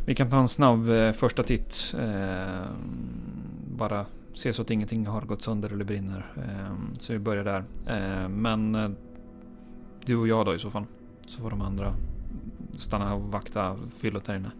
[0.05, 1.95] Vi kan ta en snabb eh, första titt.
[1.99, 2.65] Eh,
[3.77, 6.31] bara se så att ingenting har gått sönder eller brinner.
[6.37, 7.63] Eh, så vi börjar där.
[7.87, 8.89] Eh, men eh,
[10.05, 10.85] du och jag då i så fall.
[11.27, 11.95] Så får de andra
[12.77, 14.51] stanna och vakta fyllot här inne.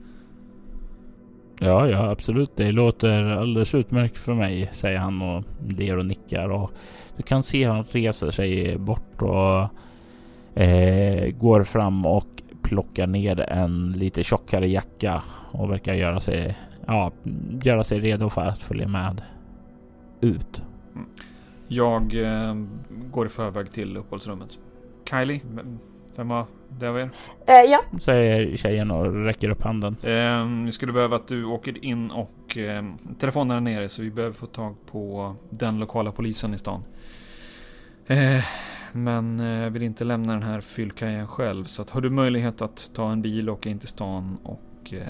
[1.64, 2.52] Ja, ja absolut.
[2.56, 5.44] Det låter alldeles utmärkt för mig, säger han och
[5.78, 6.50] ler och nickar.
[6.50, 6.72] Och
[7.18, 12.28] du kan se hur han reser sig bort och eh, går fram och
[12.62, 17.12] plockar ner en lite tjockare jacka och verkar göra sig, ja,
[17.64, 19.22] göra sig redo för att följa med
[20.22, 20.64] ut.
[20.96, 21.08] Mm.
[21.68, 22.56] Jag eh,
[23.12, 24.60] går i förväg till uppehållsrummet.
[25.10, 25.42] Kylie,
[26.16, 26.46] vem var
[26.80, 27.10] det av er?
[27.50, 27.84] Uh, ja.
[28.00, 29.96] Säger tjejen och räcker upp handen.
[30.04, 30.12] Eh,
[30.66, 32.84] jag skulle behöva att du åker in och eh,
[33.20, 36.84] telefonen är nere så vi behöver få tag på den lokala polisen i stan.
[38.08, 38.46] Eh,
[38.92, 41.64] men jag eh, vill inte lämna den här fyllkajen själv.
[41.64, 44.94] Så att, har du möjlighet att ta en bil och åka in till stan och
[44.94, 45.08] eh,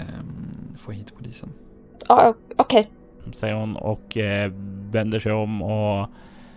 [0.78, 1.48] få hit polisen?
[2.08, 2.90] Ja, okej.
[3.20, 3.32] Okay.
[3.32, 4.52] Säger hon och eh,
[4.90, 6.08] vänder sig om och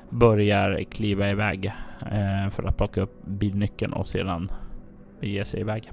[0.09, 1.65] börjar kliva iväg
[2.01, 4.51] eh, för att plocka upp bilnyckeln och sedan
[5.21, 5.91] bege sig iväg.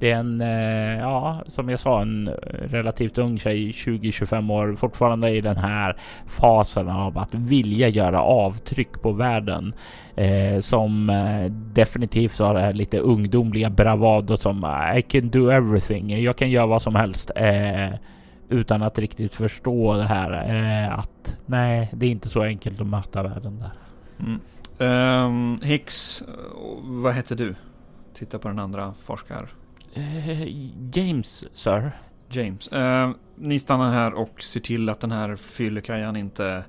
[0.00, 2.28] Det är en, eh, ja, som jag sa, en
[2.60, 9.02] relativt ung tjej, 20-25 år, fortfarande i den här fasen av att vilja göra avtryck
[9.02, 9.74] på världen.
[10.16, 16.22] Eh, som eh, definitivt har det här lite ungdomliga bravado som I can do everything.
[16.22, 17.30] Jag kan göra vad som helst.
[17.36, 17.88] Eh,
[18.50, 22.80] Eh, utan att riktigt förstå det här eh, att nej, det är inte så enkelt
[22.80, 23.72] att möta världen där.
[24.18, 24.40] Mm.
[24.80, 26.22] Um, Hicks,
[26.82, 27.54] vad heter du?
[28.14, 29.48] Titta på den andra forskar
[29.96, 30.48] Uh,
[30.92, 31.92] James, sir.
[32.30, 32.72] James.
[32.72, 36.64] Uh, ni stannar här och ser till att den här fyllekajan inte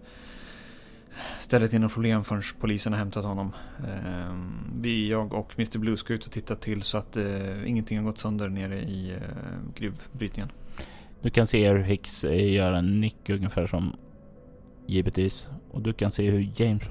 [1.40, 3.52] ställer till några problem förrän polisen har hämtat honom.
[3.80, 4.50] Uh,
[4.82, 8.06] vi, jag och Mr Blue ska ut och titta till så att uh, ingenting har
[8.06, 10.52] gått sönder nere i uh, gruvbrytningen.
[11.22, 13.96] Du kan se hur Hicks eh, gör en nick ungefär som
[14.86, 15.52] givetvis.
[15.72, 16.84] Och du kan se hur James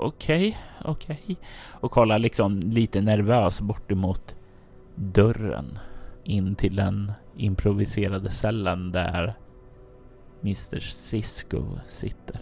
[0.00, 1.36] okej, okej.
[1.70, 4.36] Och kollar liksom lite nervös bort emot
[4.94, 5.78] dörren
[6.24, 9.34] in till den improviserade cellen där
[10.42, 12.40] Mr Cisco sitter.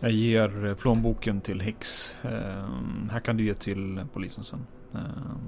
[0.00, 2.16] Jag ger plånboken till Hicks.
[2.24, 2.30] Uh,
[3.10, 4.66] här kan du ge till polisen sen.
[4.94, 5.00] Uh,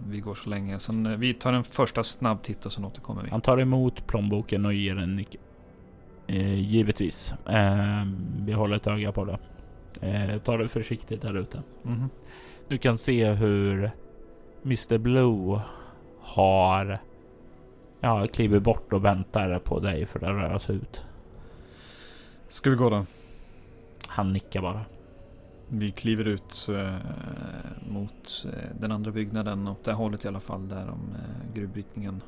[0.08, 0.78] vi går så länge.
[0.78, 3.30] Sen, uh, vi tar en första snabb titt och sen återkommer vi.
[3.30, 5.40] Han tar emot plånboken och ger en nyckel.
[6.30, 7.34] Eh, givetvis.
[7.46, 8.04] Eh,
[8.38, 9.38] vi håller ett öga på det.
[10.00, 11.62] Eh, ta det försiktigt där ute.
[11.86, 12.08] Mm.
[12.68, 13.90] Du kan se hur
[14.64, 15.60] Mr Blue
[16.20, 16.98] har
[18.00, 21.06] ja, klivit bort och väntar på dig för att röra sig ut.
[22.48, 23.04] Ska vi gå då?
[24.10, 24.84] Han nickar bara.
[25.68, 26.94] Vi kliver ut eh,
[27.88, 32.22] mot eh, den andra byggnaden åt det hållet i alla fall där de, eh, gruvbrytningen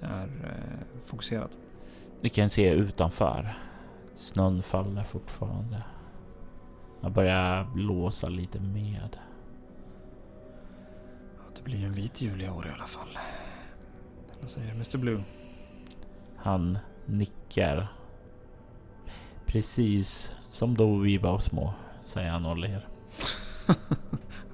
[0.00, 1.50] är eh, fokuserad.
[2.20, 3.58] Du kan se utanför.
[4.14, 5.84] Snön faller fortfarande.
[7.00, 9.16] Jag börjar blåsa lite med.
[11.56, 13.18] Det blir en vit jul i år i alla fall.
[14.40, 15.22] Vad säger Mr Blue?
[16.36, 17.92] Han nickar.
[19.46, 21.74] Precis som då vi var små,
[22.04, 22.86] säger han och ler.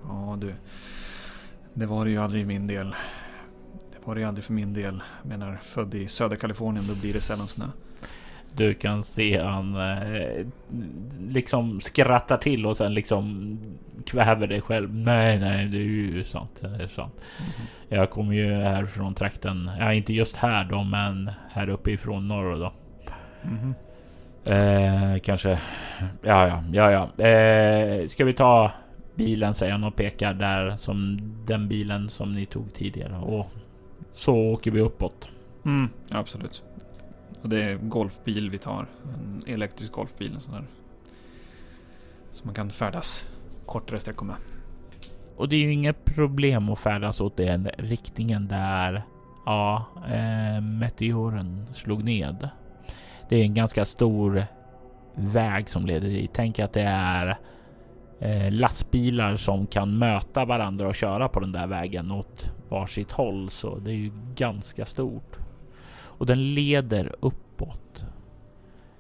[0.09, 0.55] ja du.
[1.75, 2.95] Det var det ju aldrig i min del.
[3.93, 5.03] Det var det ju aldrig för min del.
[5.23, 7.65] Jag menar, född i södra Kalifornien, då blir det sällan snö.
[8.53, 10.47] Du kan se han eh,
[11.29, 13.59] liksom skrattar till och sen liksom
[14.07, 14.95] kväver dig själv.
[14.95, 16.51] Nej, nej, det är ju sant.
[16.61, 17.15] Det är sant.
[17.39, 17.67] Mm.
[17.89, 19.71] Jag kommer ju här från trakten.
[19.79, 22.73] Ja, inte just här då, men här uppe ifrån norr då.
[23.45, 23.75] Mm.
[24.51, 25.59] Eh, kanske.
[26.23, 27.25] Ja, ja, ja, ja.
[27.25, 28.73] Eh, ska vi ta
[29.15, 33.47] bilen säger han och pekar där som den bilen som ni tog tidigare och
[34.13, 35.29] så åker vi uppåt.
[35.65, 36.63] Mm, absolut.
[37.43, 38.87] Och det är golfbil vi tar.
[39.05, 40.35] En elektrisk golfbil.
[40.35, 40.65] En sån där.
[42.33, 43.27] Så man kan färdas
[43.67, 44.37] kortare sträckor med.
[45.37, 49.03] Och det är ju inget problem att färdas åt den riktningen där
[49.47, 52.49] ja, eh, meteoren slog ned.
[53.29, 54.45] Det är en ganska stor
[55.15, 56.31] väg som leder dit.
[56.35, 57.39] Tänk att det är
[58.21, 63.51] eh, lastbilar som kan möta varandra och köra på den där vägen åt varsitt håll,
[63.51, 65.37] så det är ju ganska stort.
[65.99, 68.05] Och den leder uppåt.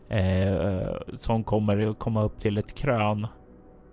[0.08, 3.26] Eh, som kommer komma upp till ett krön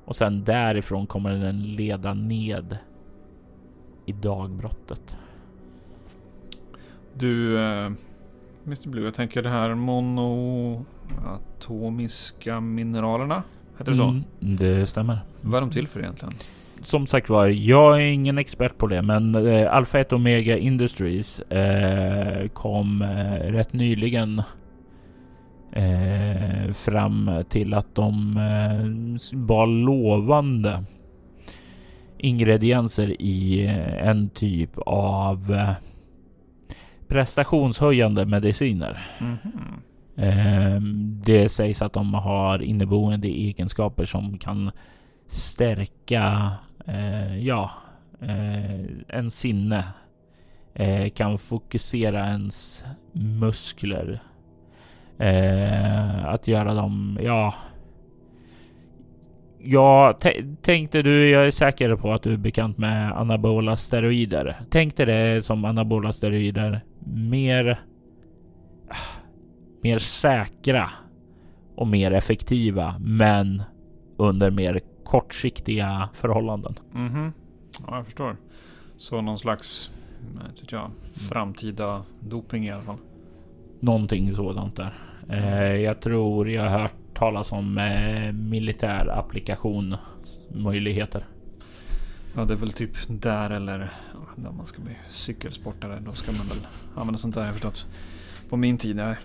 [0.05, 2.77] och sen därifrån kommer den leda ned
[4.05, 5.17] i dagbrottet.
[7.13, 7.91] Du, eh,
[8.65, 13.43] Mr Blue, jag tänker det här monoatomiska mineralerna.
[13.77, 14.03] Heter det så?
[14.03, 15.19] Mm, det stämmer.
[15.41, 16.33] Vad är de till för egentligen?
[16.83, 21.39] Som sagt var, jag är ingen expert på det, men eh, Alpha 1 Omega Industries
[21.39, 24.41] eh, kom eh, rätt nyligen
[25.71, 28.85] eh, fram till att de eh,
[29.39, 30.83] var lovande
[32.17, 35.71] ingredienser i eh, en typ av eh,
[37.13, 39.01] prestationshöjande mediciner.
[39.19, 39.81] Mhm.
[40.15, 40.81] Eh,
[41.25, 44.71] det sägs att de har inneboende egenskaper som kan
[45.27, 46.51] stärka,
[46.85, 47.71] eh, ja,
[48.21, 49.83] eh, en sinne.
[50.73, 54.19] Eh, kan fokusera ens muskler.
[55.17, 57.53] Eh, att göra dem, ja.
[59.65, 60.19] Ja,
[60.61, 64.55] tänkte du, jag är säker på att du är bekant med anabola steroider.
[64.69, 67.79] Tänkte det som anabola steroider mer
[69.83, 70.89] mer säkra
[71.75, 73.63] och mer effektiva, men
[74.17, 76.75] under mer kortsiktiga förhållanden.
[76.91, 77.33] Mhm.
[77.87, 78.37] Ja, jag förstår.
[78.97, 79.91] Så någon slags,
[80.59, 80.91] vet jag,
[81.29, 82.97] framtida doping i alla fall.
[83.79, 84.93] Någonting sådant där.
[85.29, 86.93] Eh, jag tror jag har hört
[87.23, 89.95] talas om eh, militär applikation
[90.53, 91.25] möjligheter.
[92.35, 93.93] Ja, det är väl typ där eller
[94.49, 95.99] om man ska bli cykelsportare.
[96.05, 97.41] Då ska man väl använda sånt där.
[97.41, 97.87] Jag har förstått.
[98.49, 99.15] På min tid, nej.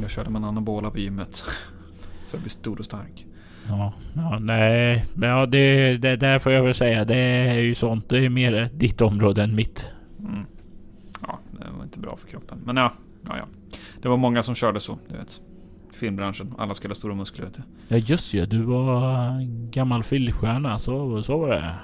[0.00, 1.44] Jag körde med anabola på gymmet.
[2.28, 3.26] För att bli stor och stark.
[3.68, 7.04] Ja, ja nej, ja, det, det där får jag väl säga.
[7.04, 8.08] Det är ju sånt.
[8.08, 9.90] Det är mer ditt område än mitt.
[10.18, 10.46] Mm.
[11.22, 12.58] Ja, det var inte bra för kroppen.
[12.64, 12.92] Men ja,
[13.28, 13.46] ja, ja.
[14.02, 15.40] Det var många som körde så, du vet.
[15.94, 16.54] Filmbranschen.
[16.58, 17.62] Alla skulle ha stora muskler, vet du.
[17.88, 18.46] Ja, just det.
[18.46, 19.40] Du var
[19.70, 20.78] gammal filmstjärna.
[20.78, 21.74] Så, så var det.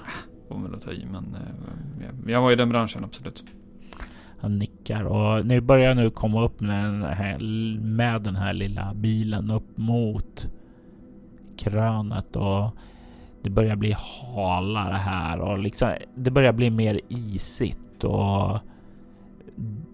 [0.49, 3.45] Får man väl att ta i, men eh, jag, jag var i den branschen, absolut.
[4.41, 7.39] Han nickar och ni börjar nu komma upp med den här,
[7.81, 10.49] med den här lilla bilen upp mot
[11.59, 12.77] krönet och
[13.43, 13.97] det börjar bli
[14.35, 18.59] halare här och liksom det börjar bli mer isigt och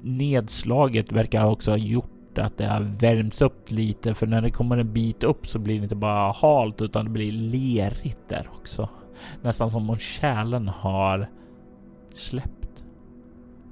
[0.02, 1.78] nedslaget verkar också ha
[2.36, 5.58] gjort att det har värmts upp lite för när det kommer en bit upp så
[5.58, 8.88] blir det inte bara halt utan det blir lerigt där också.
[9.42, 11.28] Nästan som om kärlen har
[12.14, 12.84] släppt.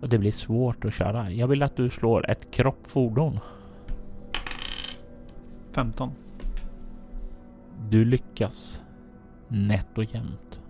[0.01, 1.31] Och det blir svårt att köra.
[1.31, 3.39] Jag vill att du slår ett kroppfordon.
[5.73, 6.13] 15.
[7.91, 8.83] Du lyckas
[9.49, 10.61] nätt och jämnt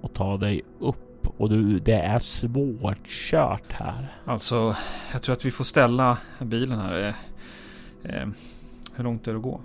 [0.00, 4.08] och ta dig upp och du, det är svårt kört här.
[4.24, 4.76] Alltså,
[5.12, 7.14] jag tror att vi får ställa bilen här.
[8.02, 8.28] Eh,
[8.96, 9.60] hur långt är det att gå?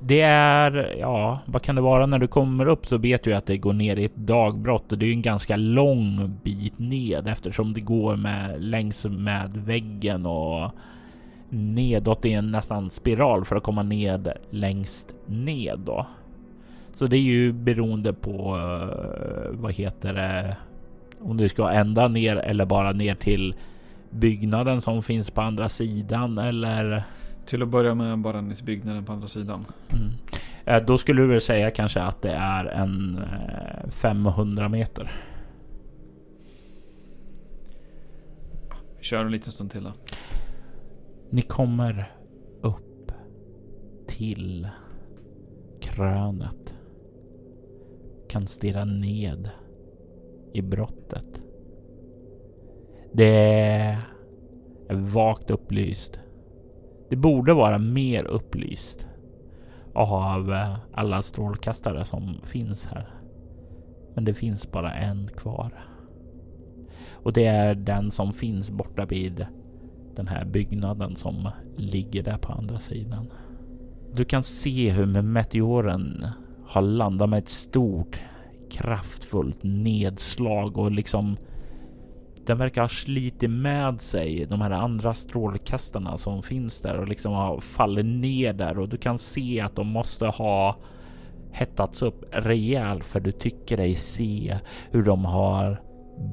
[0.00, 3.46] Det är, ja, vad kan det vara när du kommer upp så vet du att
[3.46, 7.72] det går ner i ett dagbrott och det är en ganska lång bit ned eftersom
[7.72, 10.70] det går med längs med väggen och
[11.48, 16.06] nedåt i en nästan spiral för att komma ned längst ned då.
[16.94, 20.56] Så det är ju beroende på eh, vad heter det?
[21.20, 23.54] Om du ska ända ner eller bara ner till
[24.10, 27.02] byggnaden som finns på andra sidan eller
[27.48, 29.64] till att börja med bara ner till byggnaden på andra sidan.
[29.90, 30.10] Mm.
[30.64, 33.20] Eh, då skulle du väl säga kanske att det är en
[33.90, 35.12] 500 eh, meter.
[38.98, 39.92] Vi kör en liten stund till då.
[41.30, 42.12] Ni kommer
[42.60, 43.12] upp
[44.06, 44.68] till
[45.80, 46.74] krönet.
[48.28, 49.50] Kan stirra ned
[50.54, 51.42] i brottet.
[53.12, 53.34] Det
[54.88, 56.20] är vagt upplyst.
[57.08, 59.06] Det borde vara mer upplyst
[59.94, 63.08] av eh, alla strålkastare som finns här.
[64.14, 65.72] Men det finns bara en kvar.
[67.12, 69.46] Och det är den som finns borta vid
[70.16, 73.32] den här byggnaden som ligger där på andra sidan.
[74.14, 76.26] Du kan se hur meteoren
[76.66, 78.20] har landat med ett stort
[78.70, 81.36] kraftfullt nedslag och liksom
[82.48, 87.32] den verkar ha slitit med sig de här andra strålkastarna som finns där och liksom
[87.32, 90.76] har fallit ner där och du kan se att de måste ha
[91.52, 94.58] hettats upp rejält för du tycker dig se
[94.90, 95.82] hur de har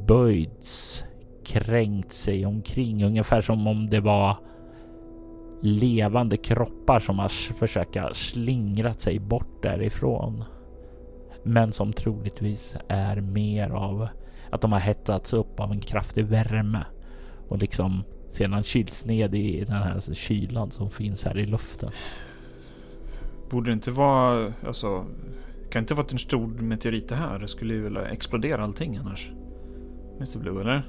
[0.08, 1.06] böjts,
[1.46, 4.38] kränkt sig omkring ungefär som om det var
[5.62, 10.44] levande kroppar som har försöka slingrat sig bort därifrån.
[11.44, 14.08] Men som troligtvis är mer av
[14.56, 16.86] att de har hettats upp av en kraftig värme
[17.48, 21.92] och liksom sedan kylts ned i den här kylan som finns här i luften.
[23.50, 25.06] Borde det inte vara, alltså,
[25.70, 27.40] kan inte vara en stor meteorit det här?
[27.40, 29.32] Det skulle ju väl explodera allting annars.
[30.18, 30.84] Mr Blue, eller?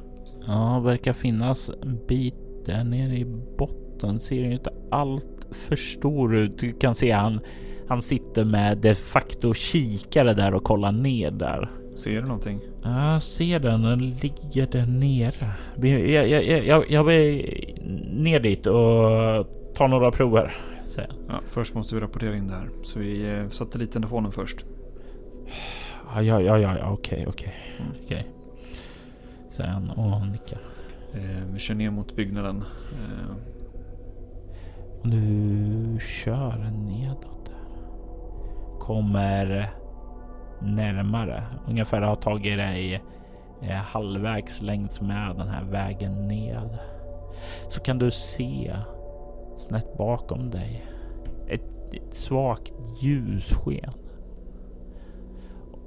[0.47, 2.35] Ja, verkar finnas en bit
[2.67, 3.25] där nere i
[3.59, 4.21] botten.
[4.21, 6.59] Ser ju inte allt för stor ut.
[6.59, 7.41] Du kan se han,
[7.89, 11.71] han sitter med de facto kikare där och kollar ner där.
[11.97, 12.61] Ser du någonting?
[12.82, 15.53] Jag ser den, den ligger där nere.
[15.88, 17.74] Jag, jag, jag, jag, jag vill
[18.12, 20.55] ner dit och ta några prover.
[20.86, 21.11] säger.
[21.28, 22.68] Ja, först måste vi rapportera in det här.
[22.82, 24.64] Så vi eh, satellittelefonen först.
[26.14, 27.92] Ja, ja, ja, ja, okej, okej, Mm.
[28.05, 28.26] okej.
[29.51, 30.59] Säger han och nickar.
[31.14, 32.57] Eh, vi kör ner mot byggnaden.
[32.92, 33.34] Eh,
[35.03, 38.78] du kör nedåt där.
[38.80, 39.70] Kommer
[40.61, 41.45] närmare.
[41.69, 43.03] Ungefär har tagit dig
[43.63, 46.79] eh, halvvägs längs med den här vägen ned.
[47.69, 48.77] Så kan du se
[49.57, 50.85] snett bakom dig
[51.49, 53.93] ett, ett svagt ljussken.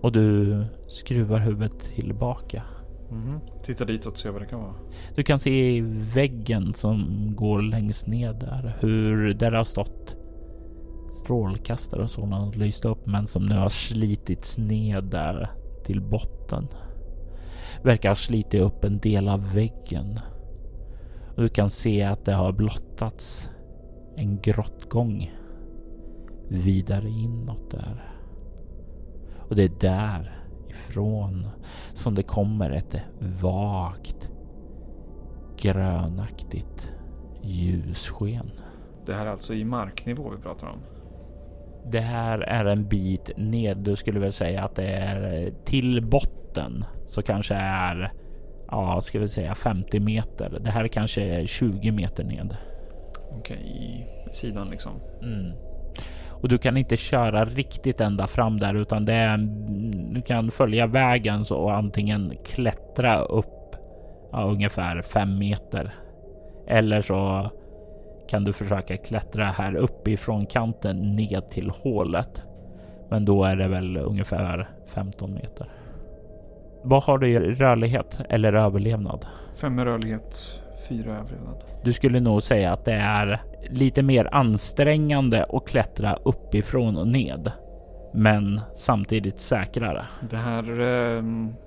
[0.02, 2.64] Och du skruvar huvudet tillbaka.
[3.10, 3.40] mhm.
[3.64, 4.74] Titta ditåt och se vad det kan vara.
[5.16, 5.82] Du kan se i
[6.16, 10.16] väggen som går längst ned där hur där har stått
[11.14, 15.50] strålkastare och sådant lyste upp men som nu har slitits ned där
[15.86, 16.68] till botten.
[17.84, 20.20] Verkar ha slitit upp en del av väggen.
[21.36, 23.50] Och du kan se att det har blottats
[24.16, 25.34] en grottgång
[26.48, 28.14] vidare inåt där.
[29.50, 31.48] Och det är där ifrån
[31.94, 32.96] som det kommer ett
[33.42, 34.30] vagt
[35.58, 36.92] grönaktigt
[37.44, 38.52] ljussken.
[39.06, 40.99] Det här är alltså i marknivå vi pratar om.
[41.86, 43.78] Det här är en bit ned.
[43.78, 48.12] Du skulle väl säga att det är eh, till botten så kanske är
[48.72, 50.60] ja, ska vi säga 50 meter.
[50.62, 52.58] Det här kanske är 20 meter ned.
[53.32, 54.92] Okej, i sidan liksom.
[55.22, 55.54] Mm.
[56.42, 59.38] Och du kan inte köra riktigt ända fram där utan det är,
[60.14, 63.76] du kan följa vägen så antingen klättra upp
[64.32, 65.96] ja, ungefär fem meter.
[66.68, 67.52] Eller så
[68.30, 72.42] kan du försöka klättra här uppifrån kanten ned till hålet.
[73.10, 75.72] Men då är det väl ungefär 15 meter.
[76.84, 79.26] Vad har du i rörlighet eller överlevnad?
[79.62, 81.64] Fem i rörlighet, fyra överlevnad.
[81.84, 87.52] Du skulle nog säga att det är lite mer ansträngande att klättra uppifrån och ned.
[88.14, 90.06] Men samtidigt säkrare.
[90.30, 91.24] Det här eh,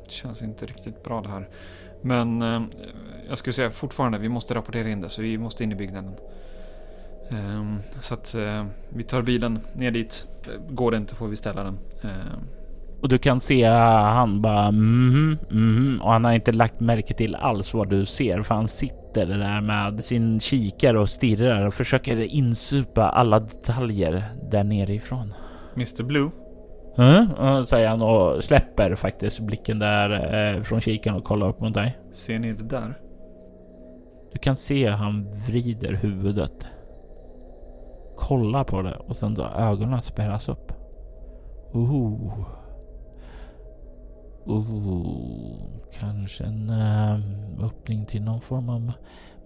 [0.08, 1.48] känns inte riktigt bra det här.
[2.02, 2.62] Men eh,
[3.28, 6.14] jag skulle säga fortfarande, vi måste rapportera in det så vi måste in i byggnaden.
[7.32, 10.26] Ehm, så att eh, vi tar bilen ner dit.
[10.46, 11.78] Eh, Går det inte får vi ställa den.
[12.02, 12.40] Ehm,
[13.02, 16.00] Och du kan se han bara mhm, mhm.
[16.02, 18.42] Och han har inte lagt märke till alls vad du ser.
[18.42, 24.64] För han sitter där med sin kikare och stirrar och försöker insupa alla detaljer där
[24.64, 25.34] nerifrån.
[25.74, 26.30] Mr Blue.
[26.98, 30.10] Mm, mm, säger han och släpper faktiskt blicken där
[30.56, 31.98] eh, från kikaren och kollar upp mot dig.
[32.12, 32.98] Ser ni det där?
[34.32, 36.66] Du kan se han vrider huvudet.
[38.22, 40.72] Kollar på det och sen då ögonen spärras upp.
[41.72, 42.46] Ooh.
[44.46, 45.56] Ooh.
[45.98, 47.20] Kanske en eh,
[47.64, 48.92] öppning till någon form av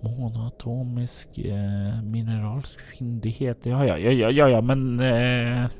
[0.01, 3.59] monatomisk eh, mineralsk fyndighet.
[3.63, 5.71] Ja, ja, ja, ja, ja, men eh,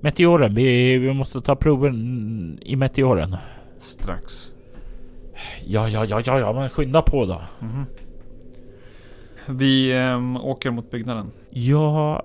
[0.00, 0.54] meteoren.
[0.54, 3.36] Vi, vi måste ta proven i meteoren.
[3.78, 4.54] Strax.
[5.64, 7.40] Ja, ja, ja, ja, ja, men skynda på då.
[7.60, 7.84] Mhm.
[9.50, 11.26] Vi ehm, åker mot byggnaden.
[11.50, 12.22] Jag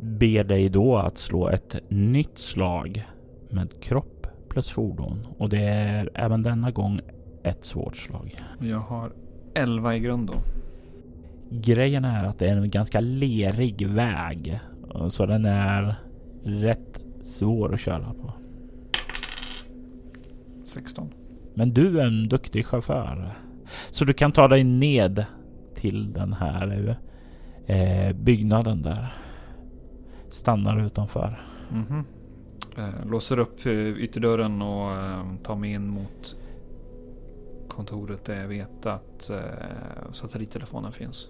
[0.00, 3.04] ber dig då att slå ett nytt slag
[3.50, 7.00] med kropp plus fordon och det är även denna gång
[7.42, 8.36] ett svårt slag.
[8.60, 9.12] Jag har
[9.54, 10.34] 11 i grund då.
[11.50, 14.60] Grejen är att det är en ganska lerig väg
[15.08, 15.94] så den är
[16.44, 18.32] rätt svår att köra på.
[20.64, 21.12] 16.
[21.54, 23.34] Men du är en duktig chaufför
[23.90, 25.24] så du kan ta dig ned
[25.74, 26.96] till den här
[27.66, 29.14] eh, byggnaden där.
[30.28, 31.40] Stannar utanför.
[31.70, 32.04] Mhm.
[32.78, 36.36] Eh, låser upp eh, ytterdörren och eh, tar mig in mot
[37.68, 39.30] kontoret där jag vet att
[40.12, 41.28] satellittelefonen finns.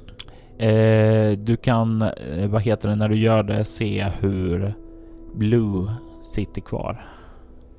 [1.39, 1.99] Du kan,
[2.49, 4.75] vad heter det, när du gör det se hur
[5.35, 5.91] Blue
[6.23, 7.07] sitter kvar.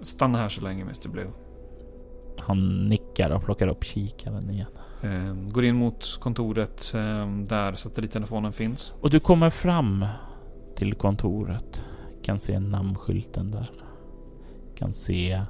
[0.02, 1.32] Stanna här så länge Mr Blue.
[2.40, 4.72] Han nickar och plockar upp kikaren igen.
[5.06, 8.94] Eh, går in mot kontoret eh, där satellittelefonen finns.
[9.02, 10.06] Och du kommer fram
[10.76, 11.84] till kontoret.
[12.24, 13.72] Kan se namnskylten där.
[14.76, 15.42] Kan se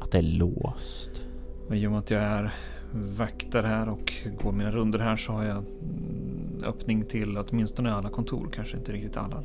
[0.00, 1.26] att det är låst.
[1.68, 2.54] Och I och med att jag är
[2.94, 4.12] vakter här och
[4.42, 5.64] går mina runder här så har jag
[6.66, 8.48] öppning till åtminstone alla kontor.
[8.54, 9.42] Kanske inte riktigt alla.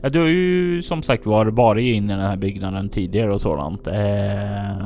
[0.00, 3.40] Ja, du har ju som sagt var varit inne i den här byggnaden tidigare och
[3.40, 3.86] sådant.
[3.86, 4.76] Eh,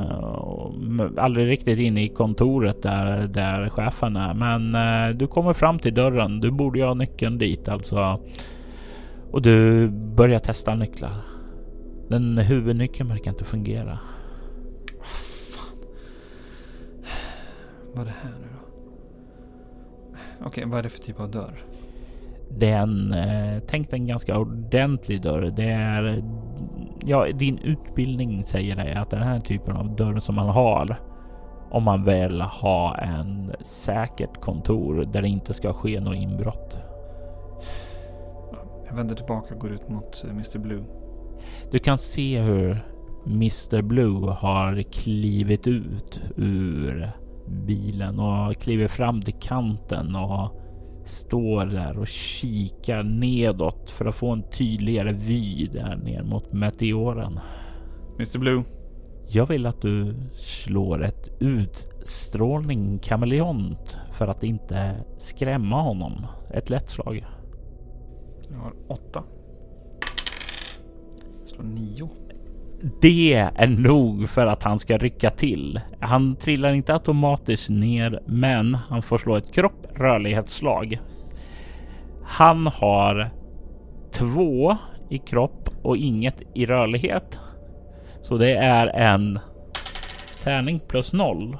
[1.17, 4.33] aldrig riktigt inne i kontoret där, där chefen är.
[4.33, 6.39] Men eh, du kommer fram till dörren.
[6.39, 8.19] Du borde ju ha nyckeln dit alltså.
[9.31, 11.15] Och du börjar testa nycklar.
[12.09, 13.99] Den huvudnyckeln verkar inte fungera.
[17.93, 18.61] Vad är det här nu då?
[20.45, 21.63] Okej, vad är det för typ av dörr?
[22.49, 25.53] Det är en, eh, tänk en ganska ordentlig dörr.
[25.57, 26.23] Det är,
[27.05, 30.97] ja, din utbildning säger dig att den här typen av dörr som man har
[31.71, 36.79] om man vill ha en säkert kontor där det inte ska ske något inbrott.
[38.87, 40.83] Jag vänder tillbaka och går ut mot eh, Mr Blue.
[41.71, 42.79] Du kan se hur
[43.25, 47.11] Mr Blue har klivit ut ur
[47.51, 50.61] bilen och kliver fram till kanten och
[51.05, 57.39] står där och kikar nedåt för att få en tydligare vy där ner mot meteoren.
[58.15, 58.63] Mr Blue.
[59.27, 66.25] Jag vill att du slår ett utstrålning kameleont för att inte skrämma honom.
[66.53, 67.25] Ett lätt slag.
[68.49, 69.23] Jag har åtta.
[71.45, 72.09] Slår nio.
[73.01, 75.79] Det är nog för att han ska rycka till.
[75.99, 80.99] Han trillar inte automatiskt ner, men han får slå ett kropp rörlighetsslag.
[82.23, 83.31] Han har
[84.13, 84.77] två
[85.09, 87.39] i kropp och inget i rörlighet.
[88.21, 89.39] Så det är en
[90.43, 91.57] tärning plus noll.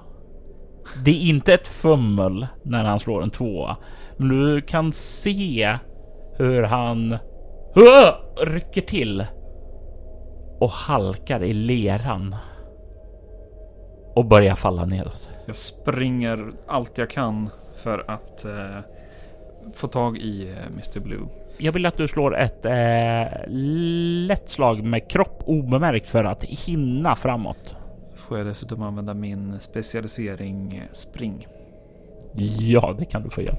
[1.06, 3.78] Det är inte ett fummel när han slår en tvåa,
[4.18, 5.78] men du kan se
[6.38, 7.18] hur han
[8.46, 9.26] rycker till
[10.62, 12.36] och halkar i leran
[14.16, 15.30] och börjar falla nedåt.
[15.46, 18.80] Jag springer allt jag kan för att eh,
[19.74, 21.28] få tag i eh, Mr Blue.
[21.58, 23.52] Jag vill att du slår ett eh,
[24.28, 27.76] lätt slag med kropp obemärkt för att hinna framåt.
[28.16, 31.48] Får jag dessutom använda min specialisering eh, spring.
[32.60, 33.58] Ja, det kan du få göra.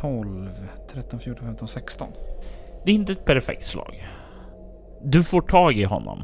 [0.00, 0.50] Tolv,
[0.92, 2.08] 13, 14, 15, 16.
[2.84, 4.06] Det är inte ett perfekt slag.
[5.02, 6.22] Du får tag i honom.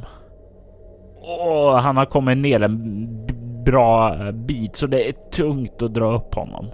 [1.17, 3.27] Och han har kommit ner en
[3.65, 6.67] bra bit så det är tungt att dra upp honom.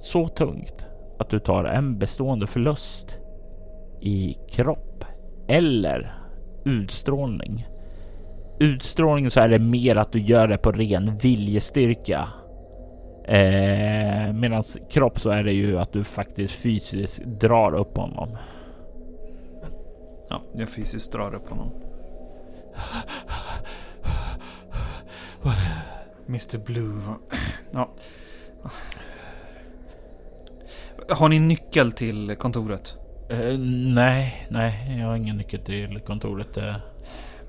[0.00, 0.86] Så tungt
[1.18, 3.18] att du tar en bestående förlust
[4.00, 5.04] i kropp
[5.48, 6.12] eller
[6.64, 7.66] utstrålning.
[8.60, 12.28] Utstrålning så är det mer att du gör det på ren viljestyrka.
[13.28, 18.36] Eh, Medan kropp så är det ju att du faktiskt fysiskt drar upp honom.
[20.28, 21.70] Ja, jag fysiskt drar upp honom.
[26.28, 27.02] Mr Blue.
[27.70, 27.94] Ja.
[31.10, 32.94] Har ni nyckel till kontoret?
[33.30, 33.58] Eh,
[33.94, 36.56] nej, nej, jag har ingen nyckel till kontoret.
[36.56, 36.76] Eh,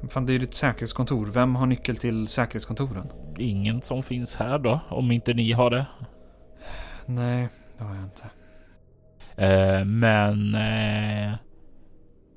[0.09, 1.25] Fan, det är ju ett säkerhetskontor.
[1.25, 3.07] Vem har nyckel till säkerhetskontoren?
[3.41, 5.85] Ingen som finns här då, om inte ni har det.
[7.05, 8.29] Nej, det har jag inte.
[9.35, 11.35] Eh, men eh,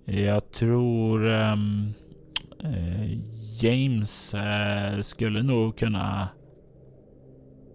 [0.04, 1.92] jag tror ehm,
[2.64, 3.18] eh,
[3.62, 6.28] James eh, skulle nog kunna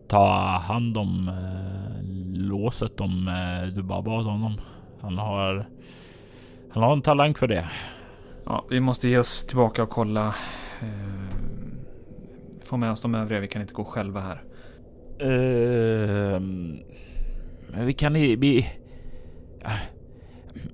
[0.08, 0.28] ta
[0.68, 2.04] hand om eh,
[2.40, 4.62] låset om eh, du bara bad honom.
[5.02, 5.70] Han har,
[6.72, 7.70] han har en talang för det.
[8.46, 10.36] Ja, vi måste ge oss tillbaka och kolla.
[12.68, 13.40] Få med oss de övriga.
[13.42, 14.42] Vi kan inte gå själva här.
[15.28, 16.78] Ehm,
[17.72, 18.68] men vi kan i- vi,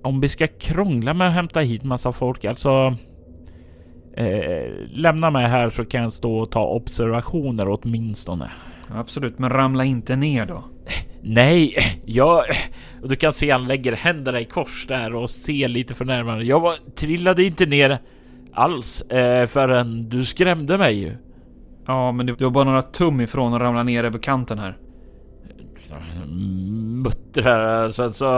[0.01, 2.95] om vi ska krångla med att hämta hit massa folk, alltså.
[4.17, 8.51] Eh, lämna mig här så kan jag stå och ta observationer åtminstone.
[8.89, 10.63] Absolut, men ramla inte ner då.
[11.21, 11.75] Nej,
[12.05, 12.43] jag...
[13.03, 16.43] Du kan se han lägger händerna i kors där och ser lite för närmare.
[16.45, 17.99] Jag var, trillade inte ner
[18.53, 21.11] alls eh, förrän du skrämde mig ju.
[21.85, 24.77] Ja, men du var bara några tum ifrån att ramla ner över kanten här.
[27.03, 27.91] muttrar.
[27.91, 28.29] Sen så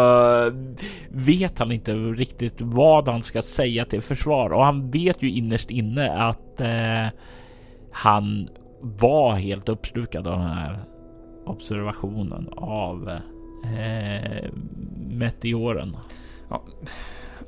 [1.09, 5.71] vet han inte riktigt vad han ska säga till försvar och han vet ju innerst
[5.71, 7.07] inne att eh,
[7.91, 8.49] han
[8.81, 10.79] var helt uppslukad av den här
[11.45, 13.09] observationen av
[13.63, 14.51] eh,
[15.09, 15.97] meteoren.
[16.49, 16.63] Ja.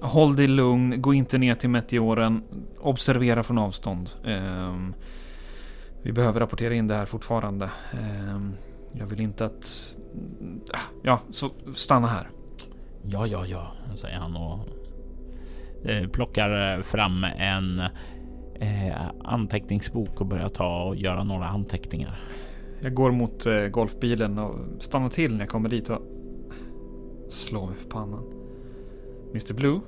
[0.02, 2.44] Håll dig lugn, gå inte ner till meteoren,
[2.80, 4.10] observera från avstånd.
[4.26, 4.94] Um,
[6.02, 7.70] vi behöver rapportera in det här fortfarande.
[8.34, 8.54] Um,
[8.94, 9.98] jag vill inte att...
[11.04, 12.30] Ja, så stanna här.
[13.02, 14.60] Ja, ja, ja, säger han och
[15.90, 17.80] eh, plockar fram en
[18.60, 22.20] eh, anteckningsbok och börjar ta och göra några anteckningar.
[22.82, 26.02] Jag går mot eh, golfbilen och stannar till när jag kommer dit och
[27.30, 28.24] slår mig för pannan.
[29.30, 29.80] Mr Blue?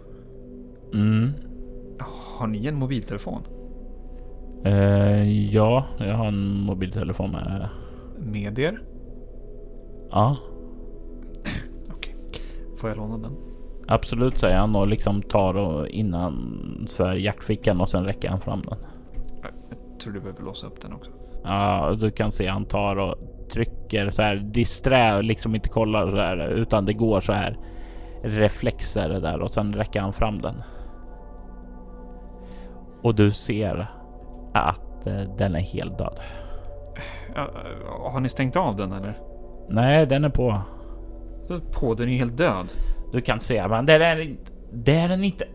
[0.93, 1.31] Mm.
[2.37, 3.43] Har ni en mobiltelefon?
[4.65, 7.69] Eh, ja, jag har en mobiltelefon med.
[8.19, 8.81] Med er?
[10.11, 10.37] Ja.
[11.89, 12.15] Okej.
[12.77, 13.35] Får jag låna den?
[13.87, 18.77] Absolut säger han och liksom tar och innanför jackfickan och sen räcker han fram den.
[19.41, 21.11] Jag tror du behöver låsa upp den också.
[21.43, 23.15] Ja, du kan se han tar och
[23.49, 27.57] trycker så här disträ liksom inte kollar så här utan det går så här
[28.23, 30.63] reflexer där och sen räcker han fram den.
[33.01, 33.87] Och du ser
[34.53, 36.19] att eh, den är helt död.
[38.11, 39.17] Har ni stängt av den eller?
[39.69, 40.61] Nej, den är på.
[41.71, 42.71] På, den är helt död.
[43.11, 44.35] Du kan se, men det är.
[44.71, 45.45] Det är den inte.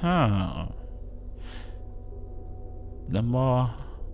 [0.00, 0.66] Hmm.
[3.08, 3.66] Den var...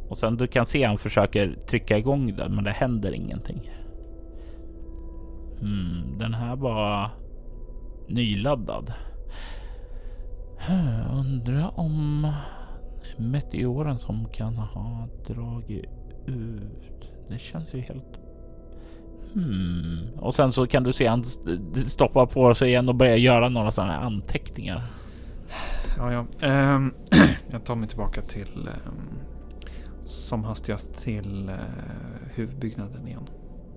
[0.09, 3.71] Och sen du kan se han försöker trycka igång den, men det händer ingenting.
[5.61, 7.11] Hmm, den här var
[8.09, 8.93] nyladdad.
[10.59, 12.33] Hmm, undrar om
[13.19, 15.85] meteoren som kan ha dragit
[16.27, 17.16] ut.
[17.29, 18.19] Det känns ju helt...
[19.35, 20.09] Hmm.
[20.16, 21.25] Och sen så kan du se han
[21.87, 24.83] stoppa på sig igen och börja göra några sådana här anteckningar.
[25.97, 26.75] Ja, ja.
[26.75, 26.95] Um,
[27.51, 29.19] jag tar mig tillbaka till um,
[30.05, 33.29] som hastigast till uh, huvudbyggnaden igen.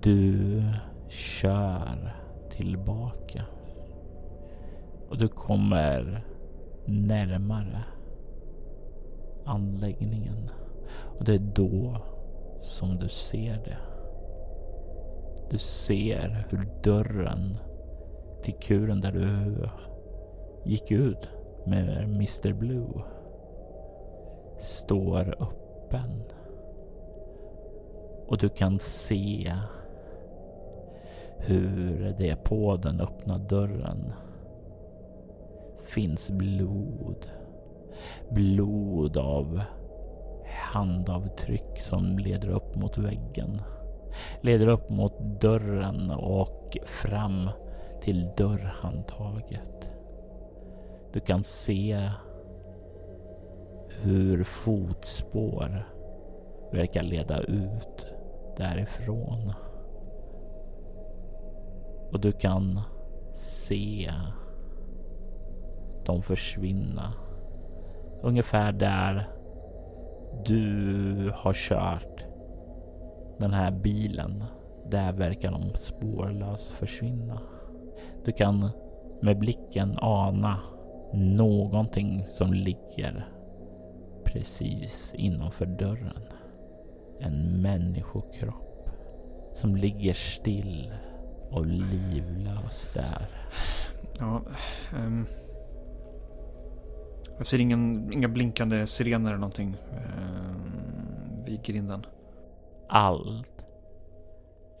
[0.02, 0.62] Du
[1.08, 2.14] kör
[2.56, 3.44] tillbaka.
[5.08, 6.24] Och du kommer
[6.86, 7.84] närmare
[9.44, 10.50] anläggningen.
[11.18, 11.96] Och det är då
[12.58, 13.76] som du ser det.
[15.50, 17.56] Du ser hur dörren
[18.42, 19.68] till kuren där du
[20.70, 21.30] gick ut
[21.66, 23.02] med Mr Blue
[24.58, 26.22] står öppen.
[28.26, 29.54] Och du kan se
[31.38, 34.12] hur det på den öppna dörren
[35.84, 37.30] finns blod.
[38.30, 39.60] Blod av
[40.72, 43.62] handavtryck som leder upp mot väggen.
[44.40, 47.48] Leder upp mot dörren och fram
[48.00, 49.90] till dörrhandtaget.
[51.12, 52.10] Du kan se
[53.88, 55.88] hur fotspår
[56.72, 58.14] verkar leda ut
[58.56, 59.52] därifrån.
[62.12, 62.80] Och du kan
[63.34, 64.12] se
[66.06, 67.12] dem försvinna.
[68.22, 69.28] Ungefär där
[70.44, 72.24] du har kört
[73.38, 74.44] den här bilen.
[74.90, 77.40] Där verkar de spårlöst försvinna.
[78.24, 78.70] Du kan
[79.22, 80.60] med blicken ana
[81.12, 83.28] någonting som ligger
[84.24, 86.22] precis innanför dörren.
[87.20, 88.90] En människokropp
[89.52, 90.92] som ligger still
[91.50, 93.28] och livlös där.
[94.18, 94.42] Ja,
[94.96, 95.26] um,
[97.42, 102.06] jag ser ingen, inga blinkande sirener eller någonting eh, vid grinden.
[102.88, 103.64] Allt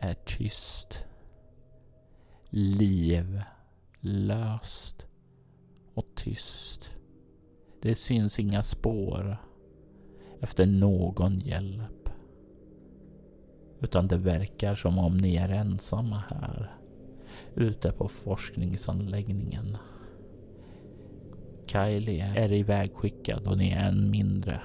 [0.00, 1.04] är tyst.
[2.50, 3.46] Livlöst
[5.94, 6.94] och tyst.
[7.80, 9.36] Det syns inga spår
[10.40, 12.08] efter någon hjälp.
[13.80, 16.76] Utan det verkar som om ni är ensamma här
[17.54, 19.76] ute på forskningsanläggningen.
[21.72, 24.60] Kylie är ivägskickad och ni är en mindre.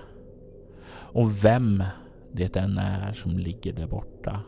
[0.89, 1.83] Och vem
[2.31, 4.41] det än är som ligger där borta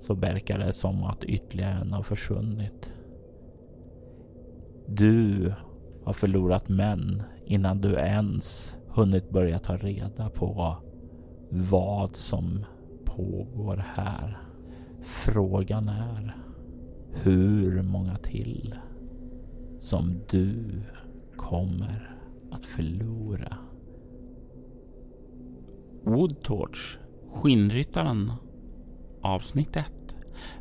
[0.00, 2.92] så verkar det som att ytterligare en har försvunnit.
[4.86, 5.52] Du
[6.04, 10.76] har förlorat män innan du ens hunnit börja ta reda på
[11.50, 12.64] vad som
[13.04, 14.38] pågår här.
[15.02, 16.36] Frågan är
[17.12, 18.74] hur många till
[19.78, 20.82] som du
[21.40, 22.16] kommer
[22.50, 23.56] att förlora.
[26.04, 26.98] Woodtorch,
[27.32, 28.32] skinnryttaren,
[29.22, 29.86] avsnitt 1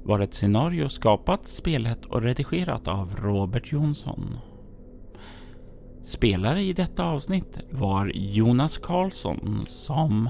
[0.04, 4.38] var ett scenario skapat, spelet och redigerat av Robert Jonsson.
[6.04, 10.30] Spelare i detta avsnitt var Jonas Karlsson som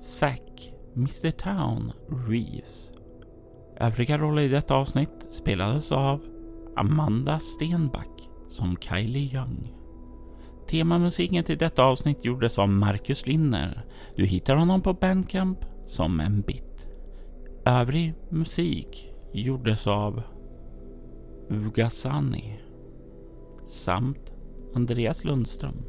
[0.00, 1.92] Zack, Mr Town,
[2.28, 2.90] Reeves.
[3.76, 6.20] Övriga roller i detta avsnitt spelades av
[6.76, 8.13] Amanda Stenback
[8.54, 9.72] som Kylie Young.
[10.68, 13.84] Temamusiken till detta avsnitt gjordes av Marcus Linner.
[14.16, 16.86] Du hittar honom på Bandcamp som en bit.
[17.64, 20.22] Övrig musik gjordes av
[21.50, 22.60] Ugasani
[23.66, 24.32] samt
[24.74, 25.82] Andreas Lundström.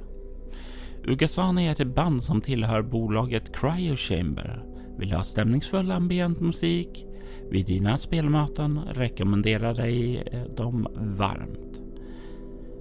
[1.07, 4.63] Ugasani är ett band som tillhör bolaget Cryo Chamber.
[4.97, 7.05] Vill du ha stämningsfull ambient musik
[7.49, 10.24] vid dina spelmöten rekommenderar dig
[10.57, 10.88] dem
[11.18, 11.84] varmt.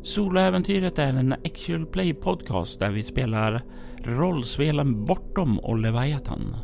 [0.04, 3.62] Soloäventyret är en actual play podcast där vi spelar
[3.98, 6.56] rollspelen Bortom och Leviathan.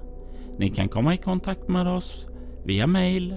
[0.59, 2.26] Ni kan komma i kontakt med oss
[2.64, 3.36] via mail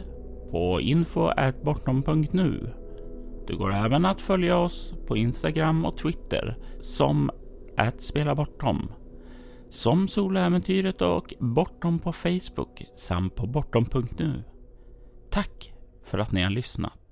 [0.52, 2.70] på info.bortom.nu.
[3.48, 7.32] Det går även att följa oss på Instagram och Twitter som
[7.78, 8.92] att spela bortom.
[9.70, 14.44] Som Soloäventyret och Bortom på Facebook samt på bortom.nu.
[15.32, 15.74] Tack
[16.06, 17.03] för att ni har lyssnat.